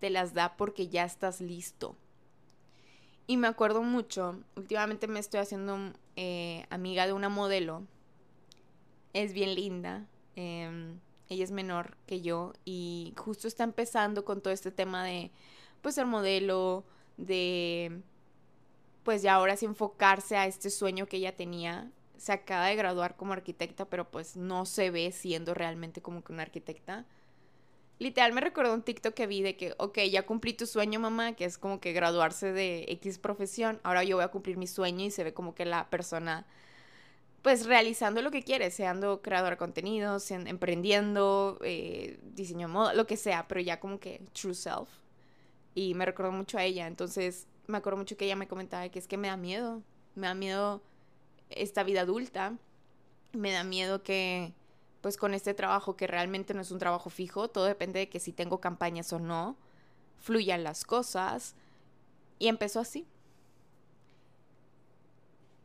te 0.00 0.10
las 0.10 0.34
da 0.34 0.58
porque 0.58 0.88
ya 0.88 1.06
estás 1.06 1.40
listo. 1.40 1.96
Y 3.26 3.38
me 3.38 3.46
acuerdo 3.46 3.82
mucho, 3.82 4.38
últimamente 4.54 5.08
me 5.08 5.18
estoy 5.18 5.40
haciendo 5.40 5.94
eh, 6.16 6.66
amiga 6.68 7.06
de 7.06 7.14
una 7.14 7.30
modelo. 7.30 7.84
Es 9.14 9.32
bien 9.32 9.54
linda. 9.54 10.06
Em, 10.36 10.98
ella 11.28 11.44
es 11.44 11.50
menor 11.50 11.96
que 12.06 12.20
yo 12.20 12.52
y 12.64 13.14
justo 13.16 13.48
está 13.48 13.64
empezando 13.64 14.24
con 14.24 14.40
todo 14.42 14.52
este 14.52 14.70
tema 14.70 15.04
de, 15.04 15.30
pues, 15.82 15.94
ser 15.94 16.06
modelo, 16.06 16.84
de, 17.16 18.00
pues, 19.04 19.22
ya 19.22 19.34
ahora 19.34 19.56
sí 19.56 19.66
enfocarse 19.66 20.36
a 20.36 20.46
este 20.46 20.70
sueño 20.70 21.06
que 21.06 21.18
ella 21.18 21.36
tenía. 21.36 21.90
Se 22.16 22.32
acaba 22.32 22.66
de 22.66 22.76
graduar 22.76 23.16
como 23.16 23.32
arquitecta, 23.32 23.86
pero 23.86 24.10
pues 24.10 24.36
no 24.36 24.64
se 24.66 24.90
ve 24.90 25.10
siendo 25.12 25.54
realmente 25.54 26.02
como 26.02 26.22
que 26.22 26.32
una 26.32 26.42
arquitecta 26.42 27.06
literal 28.02 28.32
me 28.32 28.40
recordó 28.40 28.74
un 28.74 28.82
TikTok 28.82 29.14
que 29.14 29.26
vi 29.26 29.42
de 29.42 29.56
que, 29.56 29.74
ok, 29.78 29.98
ya 30.10 30.26
cumplí 30.26 30.52
tu 30.52 30.66
sueño, 30.66 31.00
mamá, 31.00 31.32
que 31.34 31.44
es 31.44 31.56
como 31.56 31.80
que 31.80 31.92
graduarse 31.92 32.52
de 32.52 32.84
X 32.88 33.18
profesión, 33.18 33.80
ahora 33.84 34.04
yo 34.04 34.16
voy 34.16 34.24
a 34.24 34.28
cumplir 34.28 34.56
mi 34.56 34.66
sueño 34.66 35.06
y 35.06 35.10
se 35.10 35.24
ve 35.24 35.32
como 35.32 35.54
que 35.54 35.64
la 35.64 35.88
persona, 35.88 36.46
pues 37.42 37.66
realizando 37.66 38.22
lo 38.22 38.30
que 38.30 38.42
quiere, 38.42 38.70
seando 38.70 39.20
creador 39.20 39.50
de 39.50 39.56
contenido, 39.56 40.20
sean, 40.20 40.46
emprendiendo, 40.46 41.58
eh, 41.62 42.20
diseño 42.34 42.68
moda, 42.68 42.94
lo 42.94 43.06
que 43.06 43.16
sea, 43.16 43.48
pero 43.48 43.60
ya 43.60 43.80
como 43.80 43.98
que 43.98 44.22
true 44.32 44.54
self. 44.54 44.88
Y 45.74 45.94
me 45.94 46.06
recordó 46.06 46.32
mucho 46.32 46.58
a 46.58 46.64
ella, 46.64 46.86
entonces 46.86 47.46
me 47.66 47.78
acuerdo 47.78 47.98
mucho 47.98 48.16
que 48.16 48.26
ella 48.26 48.36
me 48.36 48.48
comentaba 48.48 48.88
que 48.88 48.98
es 48.98 49.08
que 49.08 49.16
me 49.16 49.28
da 49.28 49.36
miedo, 49.36 49.82
me 50.14 50.28
da 50.28 50.34
miedo 50.34 50.82
esta 51.50 51.82
vida 51.82 52.02
adulta, 52.02 52.54
me 53.32 53.52
da 53.52 53.64
miedo 53.64 54.02
que 54.02 54.52
pues 55.00 55.16
con 55.16 55.34
este 55.34 55.52
trabajo 55.52 55.96
que 55.96 56.06
realmente 56.06 56.54
no 56.54 56.60
es 56.60 56.70
un 56.70 56.78
trabajo 56.78 57.10
fijo, 57.10 57.48
todo 57.48 57.64
depende 57.64 57.98
de 57.98 58.08
que 58.08 58.20
si 58.20 58.32
tengo 58.32 58.60
campañas 58.60 59.12
o 59.12 59.18
no, 59.18 59.56
fluyan 60.20 60.62
las 60.62 60.84
cosas. 60.84 61.56
Y 62.38 62.48
empezó 62.48 62.80
así. 62.80 63.06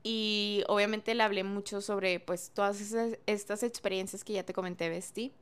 Y 0.09 0.63
obviamente 0.69 1.13
le 1.15 1.23
hablé 1.23 1.43
mucho 1.43 1.81
sobre 1.81 2.21
pues 2.21 2.51
todas 2.53 2.79
estas 3.25 3.63
experiencias 3.63 4.23
que 4.23 4.31
ya 4.31 4.43
te 4.43 4.53
comenté, 4.53 4.87
Besti. 4.87 5.33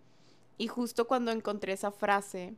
Y 0.58 0.68
justo 0.68 1.06
cuando 1.06 1.32
encontré 1.32 1.74
esa 1.74 1.92
frase, 1.92 2.56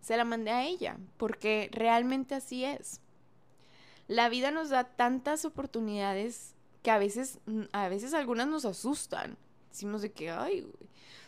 se 0.00 0.16
la 0.16 0.24
mandé 0.24 0.52
a 0.52 0.64
ella, 0.64 0.96
porque 1.16 1.70
realmente 1.72 2.36
así 2.36 2.64
es. 2.64 3.00
La 4.06 4.28
vida 4.28 4.52
nos 4.52 4.68
da 4.68 4.84
tantas 4.84 5.44
oportunidades 5.44 6.54
que 6.84 6.92
a 6.92 6.98
veces, 6.98 7.40
a 7.72 7.88
veces 7.88 8.14
algunas 8.14 8.46
nos 8.46 8.64
asustan 8.64 9.36
decimos 9.70 10.02
de 10.02 10.12
que, 10.12 10.30
ay, 10.30 10.70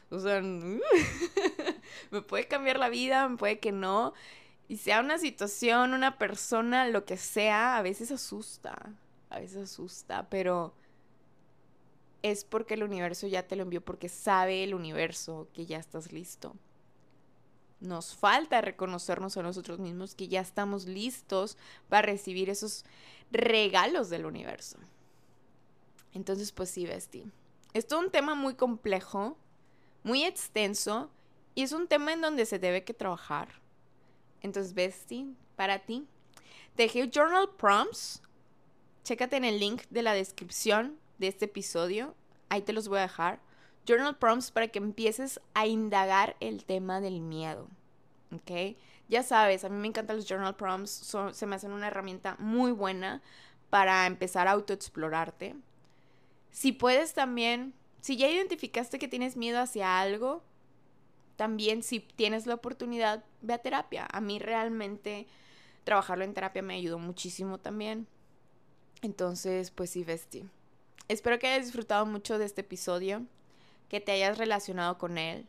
o 0.09 0.21
sea, 0.21 0.41
me 2.13 2.23
puede 2.23 2.47
cambiar 2.47 2.79
la 2.79 2.89
vida, 2.89 3.29
me 3.29 3.37
puede 3.37 3.59
que 3.59 3.73
no. 3.73 4.15
Y 4.69 4.77
sea 4.77 5.01
una 5.01 5.19
situación, 5.19 5.95
una 5.95 6.17
persona, 6.17 6.87
lo 6.87 7.05
que 7.05 7.17
sea, 7.17 7.77
a 7.77 7.83
veces 7.83 8.13
asusta, 8.13 8.93
a 9.37 9.41
veces 9.41 9.71
asusta, 9.71 10.29
pero 10.29 10.75
es 12.23 12.45
porque 12.45 12.75
el 12.75 12.83
universo 12.83 13.27
ya 13.27 13.47
te 13.47 13.57
lo 13.57 13.63
envió, 13.63 13.85
porque 13.85 14.09
sabe 14.09 14.65
el 14.65 14.75
universo 14.75 15.49
que 15.53 15.67
ya 15.67 15.79
estás 15.79 16.13
listo. 16.13 16.55
Nos 17.81 18.15
falta 18.15 18.61
reconocernos 18.61 19.37
a 19.37 19.43
nosotros 19.43 19.79
mismos 19.79 20.15
que 20.15 20.29
ya 20.29 20.41
estamos 20.41 20.87
listos 20.87 21.57
para 21.89 22.07
recibir 22.07 22.51
esos 22.51 22.85
regalos 23.31 24.11
del 24.11 24.27
universo. 24.27 24.79
Entonces, 26.15 26.53
pues 26.53 26.71
sí, 26.71 26.87
Besti. 26.87 27.31
Es 27.75 27.93
un 27.93 28.11
tema 28.11 28.35
muy 28.35 28.55
complejo, 28.55 29.37
muy 30.03 30.25
extenso, 30.25 31.11
y 31.55 31.63
es 31.63 31.73
un 31.73 31.89
tema 31.89 32.13
en 32.13 32.23
donde 32.23 32.47
se 32.47 32.59
debe 32.59 32.85
que 32.85 32.95
trabajar. 32.95 33.49
Entonces, 34.41 34.75
Bestie, 34.75 35.27
para 35.57 35.79
ti, 35.81 36.07
dejé 36.77 37.11
journal 37.11 37.51
prompts. 37.57 38.23
Chécate 39.07 39.37
en 39.37 39.45
el 39.45 39.61
link 39.61 39.83
de 39.89 40.03
la 40.03 40.15
descripción 40.15 40.99
de 41.19 41.29
este 41.29 41.45
episodio. 41.45 42.17
Ahí 42.49 42.63
te 42.63 42.73
los 42.73 42.89
voy 42.89 42.99
a 42.99 43.03
dejar. 43.03 43.39
Journal 43.87 44.19
prompts 44.19 44.51
para 44.51 44.67
que 44.67 44.81
empieces 44.81 45.41
a 45.55 45.65
indagar 45.65 46.35
el 46.41 46.65
tema 46.65 47.01
del 47.01 47.21
miedo. 47.21 47.69
¿Ok? 48.35 48.77
Ya 49.09 49.23
sabes, 49.23 49.63
a 49.63 49.69
mí 49.69 49.77
me 49.77 49.87
encantan 49.87 50.17
los 50.17 50.27
journal 50.27 50.57
prompts. 50.57 51.17
se 51.31 51.47
me 51.47 51.55
hacen 51.55 51.71
una 51.71 51.87
herramienta 51.87 52.35
muy 52.41 52.73
buena 52.73 53.23
para 53.71 54.09
empezar 54.09 54.49
a 54.49 54.51
autoexplorarte. 54.51 55.55
Si 56.51 56.73
puedes 56.73 57.15
también, 57.15 57.75
si 58.01 58.17
ya 58.17 58.29
identificaste 58.29 58.99
que 58.99 59.07
tienes 59.07 59.37
miedo 59.37 59.61
hacia 59.61 60.01
algo, 60.01 60.43
también 61.37 61.85
si 61.85 62.01
tienes 62.01 62.47
la 62.47 62.55
oportunidad, 62.55 63.23
ve 63.41 63.55
a 63.55 63.59
terapia. 63.59 64.09
A 64.11 64.21
mí 64.21 64.41
realmente 64.41 65.29
trabajarlo 65.85 66.25
en 66.25 66.35
terapia 66.35 66.63
me 66.63 66.75
ayudó 66.75 66.99
muchísimo 66.99 67.59
también. 67.59 68.09
Entonces, 69.03 69.71
pues 69.71 69.91
sí, 69.91 70.05
Vesti. 70.05 70.45
Espero 71.09 71.39
que 71.39 71.47
hayas 71.47 71.67
disfrutado 71.67 72.07
mucho 72.07 72.39
de 72.39 72.45
este 72.45 72.63
episodio, 72.63 73.23
que 73.89 74.01
te 74.01 74.13
hayas 74.13 74.39
relacionado 74.39 74.99
con 74.99 75.19
él, 75.19 75.47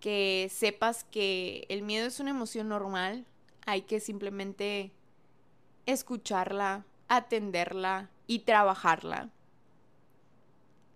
que 0.00 0.50
sepas 0.52 1.04
que 1.04 1.66
el 1.68 1.82
miedo 1.82 2.06
es 2.06 2.20
una 2.20 2.30
emoción 2.30 2.68
normal, 2.68 3.24
hay 3.66 3.82
que 3.82 4.00
simplemente 4.00 4.90
escucharla, 5.86 6.84
atenderla 7.08 8.10
y 8.26 8.40
trabajarla. 8.40 9.30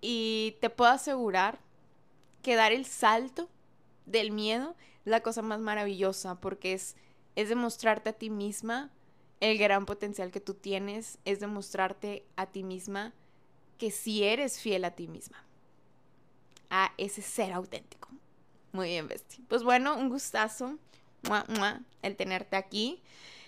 Y 0.01 0.57
te 0.61 0.69
puedo 0.69 0.91
asegurar 0.91 1.59
que 2.43 2.57
dar 2.57 2.73
el 2.73 2.85
salto 2.85 3.49
del 4.05 4.31
miedo 4.31 4.77
es 5.05 5.11
la 5.11 5.21
cosa 5.21 5.41
más 5.41 5.61
maravillosa 5.61 6.35
porque 6.41 6.75
es, 6.75 6.97
es 7.37 7.49
demostrarte 7.49 8.11
a 8.11 8.13
ti 8.13 8.29
misma 8.29 8.91
el 9.41 9.59
gran 9.59 9.87
potencial 9.87 10.31
que 10.31 10.41
tú 10.41 10.55
tienes, 10.55 11.19
es 11.25 11.41
demostrarte 11.41 12.25
a 12.37 12.47
ti 12.47 12.63
misma 12.63 13.13
que 13.79 13.91
si 13.91 14.25
eres 14.25 14.61
fiel 14.61 14.85
a 14.85 14.93
ti 14.93 15.09
misma, 15.09 15.45
a 16.71 16.93
ese 16.97 17.23
ser 17.23 17.53
auténtico. 17.53 18.09
Muy 18.73 18.89
bien, 18.89 19.09
Besti. 19.09 19.43
Pues 19.49 19.63
bueno, 19.63 19.97
un 19.97 20.09
gustazo 20.09 20.79
el 22.03 22.17
tenerte 22.17 22.57
aquí. 22.57 23.03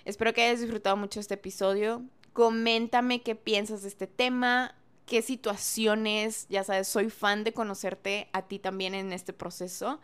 Espero 0.04 0.32
que 0.32 0.42
hayas 0.42 0.60
disfrutado 0.60 0.96
mucho 0.96 1.20
este 1.20 1.34
episodio. 1.34 2.02
Coméntame 2.32 3.22
qué 3.22 3.34
piensas 3.34 3.82
de 3.82 3.88
este 3.88 4.06
tema, 4.06 4.74
qué 5.04 5.22
situaciones, 5.22 6.46
ya 6.48 6.64
sabes, 6.64 6.88
soy 6.88 7.10
fan 7.10 7.44
de 7.44 7.52
conocerte 7.52 8.28
a 8.32 8.42
ti 8.42 8.58
también 8.58 8.94
en 8.94 9.12
este 9.12 9.32
proceso. 9.32 10.00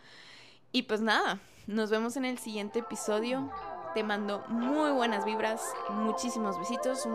Y 0.72 0.83
pues 0.83 1.01
nada, 1.01 1.41
nos 1.66 1.91
vemos 1.91 2.16
en 2.16 2.24
el 2.24 2.39
siguiente 2.39 2.80
episodio. 2.80 3.51
Te 3.95 4.03
mando 4.03 4.43
muy 4.49 4.90
buenas 4.90 5.24
vibras, 5.24 5.74
muchísimos 5.90 6.59
besitos, 6.59 7.07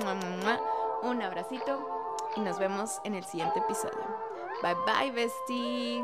un 1.02 1.22
abracito 1.22 1.80
y 2.36 2.42
nos 2.42 2.60
vemos 2.60 3.02
en 3.04 3.16
el 3.16 3.26
siguiente 3.26 3.60
episodio. 3.60 4.06
Bye 4.62 4.76
bye, 4.86 5.12
bestie. 5.12 6.04